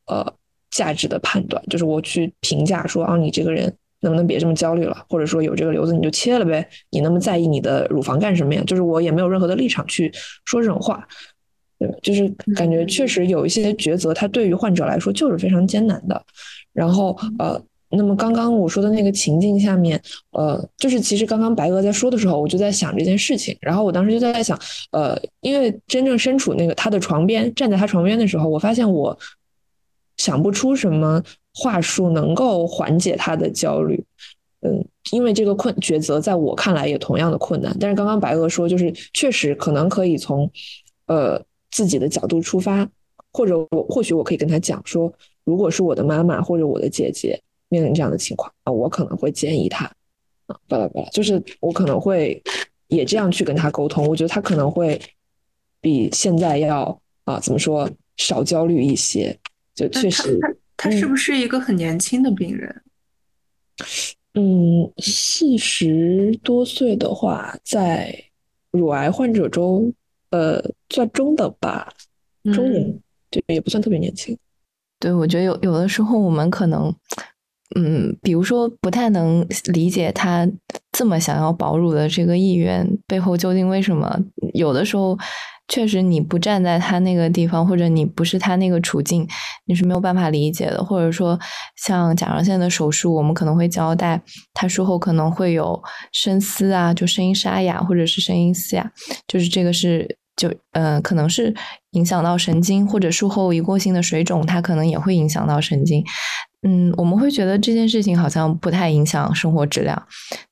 [0.06, 0.32] 呃
[0.70, 3.64] 价值的判断，就是我去评价说啊，你这个人
[4.02, 8.62] 能不能别这么焦虑了，或者说有这个瘤子你就切了呗，你那么在意你的乳房干什么呀？
[8.66, 10.12] 就是我也没有任何的立场去
[10.44, 11.04] 说这种话，
[11.78, 16.22] 对，就是感觉确实有一些抉择，它对于患者来说就是非常艰难的，
[16.72, 17.60] 然后呃。
[17.90, 20.00] 那么刚刚我说的那个情境下面，
[20.32, 23.56] 呃，就是其实刚刚白鹅在说的时候，我就在想这件事情。
[23.60, 24.58] 然后我当时就在想，
[24.90, 29.16] 呃，因为真正身处那个他的床边，站在他床边的时候，我发现我
[30.16, 31.22] 想不出什么
[31.54, 34.04] 话术能够缓解他的焦虑。
[34.62, 37.74] 嗯，因为这个困抉择在我看来也同样的困难。
[37.78, 40.50] 但是刚刚白鹅说，就是确实可能可以从
[41.06, 42.88] 呃自己的角度出发，
[43.32, 45.12] 或者我或许我可以跟他讲说，
[45.44, 47.40] 如果是我的妈妈或者我的姐姐。
[47.68, 49.84] 面临这样的情况啊，我可能会建议他
[50.46, 52.40] 啊，巴拉巴拉，就是我可能会
[52.88, 54.06] 也这样去跟他沟通。
[54.06, 55.00] 我觉得他可能会
[55.80, 59.36] 比现在要啊，怎么说少焦虑一些。
[59.74, 62.82] 就确实，他他是不是一个很年轻的病人？
[64.34, 68.24] 嗯，四十多岁的话，在
[68.70, 69.92] 乳癌患者中，
[70.30, 71.92] 呃，算中等吧，
[72.54, 72.98] 中年，
[73.28, 74.38] 对，也不算特别年轻。
[74.98, 76.94] 对，我觉得有有的时候我们可能。
[77.74, 80.48] 嗯，比如说不太能理解他
[80.92, 84.18] 这么想要保乳的这个意愿背后究竟为什么？
[84.54, 85.18] 有的时候
[85.66, 89.26] 确实你不站在他那个地方，或者你不是他那个处境，
[89.64, 90.82] 你是没有办法理解的。
[90.82, 91.38] 或者说
[91.76, 94.22] 像甲状腺的手术，我们可能会交代
[94.54, 98.88] 他术后可能会有声嘶啊，就声音沙哑，或者是声音嘶哑，
[99.26, 101.52] 就是这个是就呃可能是
[101.90, 106.04] 影响到神经，或者术后一过性的水肿，它可能也会影响到神经。
[106.66, 110.06] 嗯，我们会觉得这件事情好像不太影响生活质量，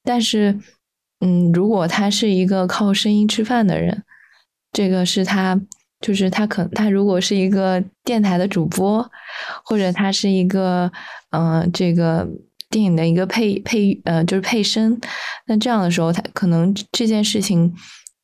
[0.05, 0.57] 但是，
[1.19, 4.05] 嗯，如果他是一个靠声音吃饭的人，
[4.71, 5.61] 这个是他，
[6.01, 9.11] 就是他可他如果是一个电台的主播，
[9.65, 10.93] 或者他是一个，
[11.31, 12.29] 嗯，这个
[12.71, 14.97] 电影的一个配配，呃，就是配声，
[15.49, 17.75] 那这样的时候，他可能这件事情。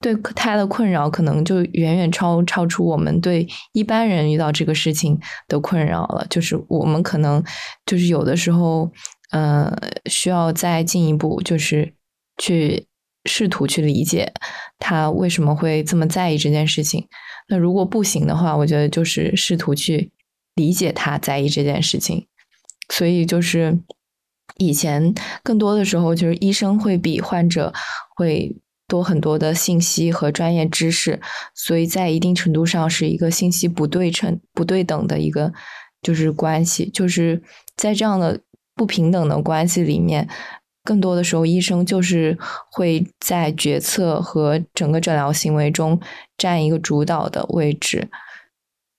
[0.02, 6.26] 对他的困扰可能就远远超超出我们对一般人遇到这个事情的困扰了。
[6.30, 7.44] 就是我们可能
[7.84, 8.90] 就是有的时候，
[9.30, 9.70] 呃，
[10.06, 11.92] 需要再进一步，就是
[12.38, 12.86] 去
[13.26, 14.32] 试图去理解
[14.78, 17.06] 他为什么会这么在意这件事情。
[17.48, 20.10] 那如果不行的话，我觉得就是试图去
[20.54, 22.26] 理解他在意这件事情。
[22.88, 23.78] 所以就是
[24.56, 27.74] 以前更多的时候，就是医生会比患者
[28.16, 28.56] 会。
[28.90, 31.20] 多很多的信息和专业知识，
[31.54, 35.52] 所以在一定程度上是一个信息不对称、不对等的一个
[36.02, 37.40] 就是关系，就是
[37.76, 38.40] 在这样的
[38.74, 40.28] 不平等的关系里面。
[40.82, 42.36] 更多的时候，医生就是
[42.72, 46.00] 会在决策和整个诊疗行为中
[46.38, 48.08] 占一个主导的位置。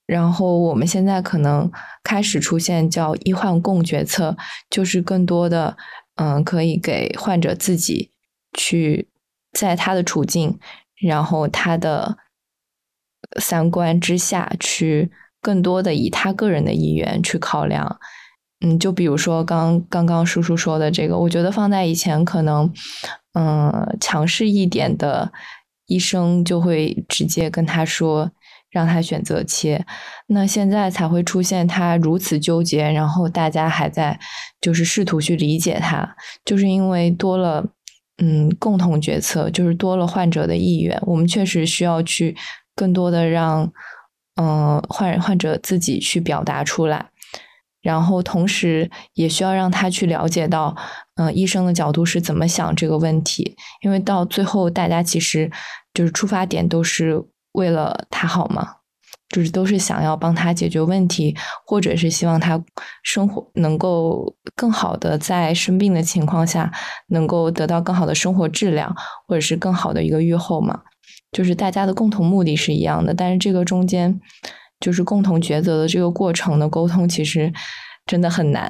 [0.06, 1.70] 然后我们现在可能
[2.04, 4.36] 开始出现叫医患共决策，
[4.70, 5.76] 就是更多的
[6.14, 8.12] 嗯，可以给患者自己
[8.56, 9.08] 去
[9.52, 10.58] 在他的处境，
[11.00, 12.16] 然后他的
[13.40, 17.98] 三观之下去更多的以他个人的意愿去考量。
[18.64, 22.72] 嗯，就比如说刚刚刚叔叔说的这个，我觉得放在以前可能，
[23.34, 25.32] 嗯，强势一点的
[25.86, 28.30] 医生就会直接跟他说，
[28.70, 29.84] 让他选择切。
[30.28, 34.20] 那现在才会出现他如此纠结，然后大家还在
[34.60, 37.66] 就是试图去理解他，就是因为多了
[38.24, 40.96] 嗯共同决策，就是多了患者的意愿。
[41.02, 42.36] 我们确实需要去
[42.76, 43.72] 更多的让
[44.36, 47.08] 嗯患患者自己去表达出来。
[47.80, 50.76] 然后，同时也需要让他去了解到，
[51.16, 53.56] 嗯，医生的角度是怎么想这个问题。
[53.80, 55.50] 因为到最后，大家其实
[55.92, 57.20] 就是出发点都是
[57.54, 58.76] 为了他好嘛，
[59.32, 61.34] 就是都是想要帮他解决问题，
[61.66, 62.62] 或者是希望他
[63.02, 66.70] 生活能够更好的在生病的情况下
[67.08, 68.94] 能够得到更好的生活质量，
[69.26, 70.82] 或者是更好的一个预后嘛。
[71.32, 74.20] 就是大家的共同目的是一样的，但是这个中间。
[74.80, 77.52] 就是共同抉择的这个过程的沟通，其实
[78.04, 78.68] 真的很难。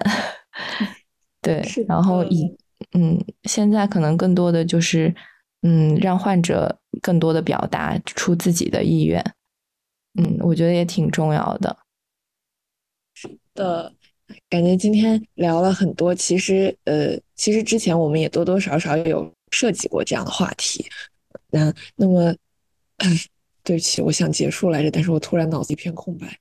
[1.40, 2.54] 对，然后以
[2.92, 5.14] 嗯，现在可能更多的就是
[5.62, 9.24] 嗯，让患者更多的表达出自己的意愿。
[10.14, 11.76] 嗯，我觉得也挺重要的。
[13.14, 13.92] 是的，
[14.48, 16.14] 感觉今天聊了很多。
[16.14, 20.86] 其实呃，其实之前我们也多多少少有涉及过这样的话题。
[21.50, 22.34] 那那么。
[23.64, 26.36] 对不起，我想结束来着，但是我突然脑子一片空白。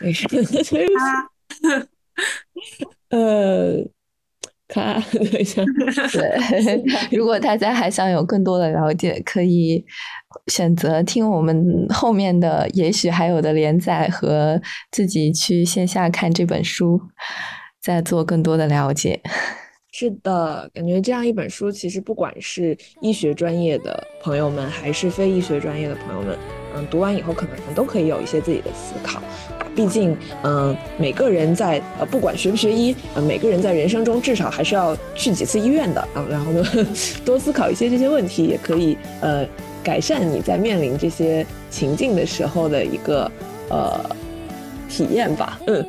[0.00, 0.74] 没事，对不起。
[3.10, 3.86] 呃，
[4.68, 5.62] 卡，等一下。
[6.12, 6.82] 对，
[7.16, 9.84] 如果大家还想有更多的了解，可以
[10.46, 14.60] 选择听我们后面的，也许还有的连载和
[14.90, 17.00] 自己去线下看这本书，
[17.82, 19.20] 再做更多的了解。
[19.96, 26.36] 是的，感觉这样一本书，其实不管是医学专业的朋友们，还是非医学专业的朋友们，
[26.74, 29.22] 嗯，读完以后可能都可以有一些自己的思考。
[29.74, 36.24] 毕竟，嗯，每个人在呃，不管学不学医，呃，每个人在人生中至少还是要去几次医院的啊。
[36.30, 36.64] 然后呢，
[37.24, 39.46] 多思考一些这些问题，也可以呃，
[39.82, 43.30] 改善你在面临这些情境的时候的一个
[43.68, 44.00] 呃
[44.88, 45.58] 体验吧。
[45.66, 45.84] 嗯，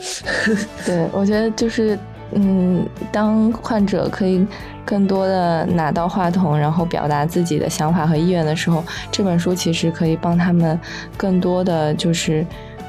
[0.86, 1.98] 对，我觉得就是。
[2.32, 4.46] 嗯，当患者可以
[4.84, 10.78] 更多的拿到话筒，然后表达自己的想法和意愿的时候，这本书其实可以帮他们
[11.16, 12.46] 更多的就是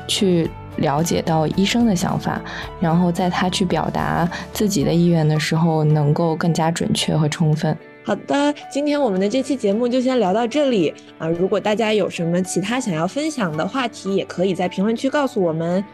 [0.08, 2.40] 去了解到医生的想法，
[2.80, 7.76] 然后在他去表达自己的意愿的时候，能够更加准确和充分。
[8.04, 11.28] 好的，今天我们的这期节目就先聊到这里啊！
[11.28, 15.84] 如果大家有什么其他想要分享的话题，也可以在评论区告诉我们。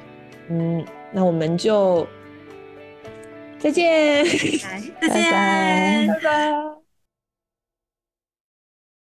[0.48, 2.06] 嗯，那我们就。
[3.62, 4.24] 再见，
[5.00, 6.71] 拜拜，拜拜。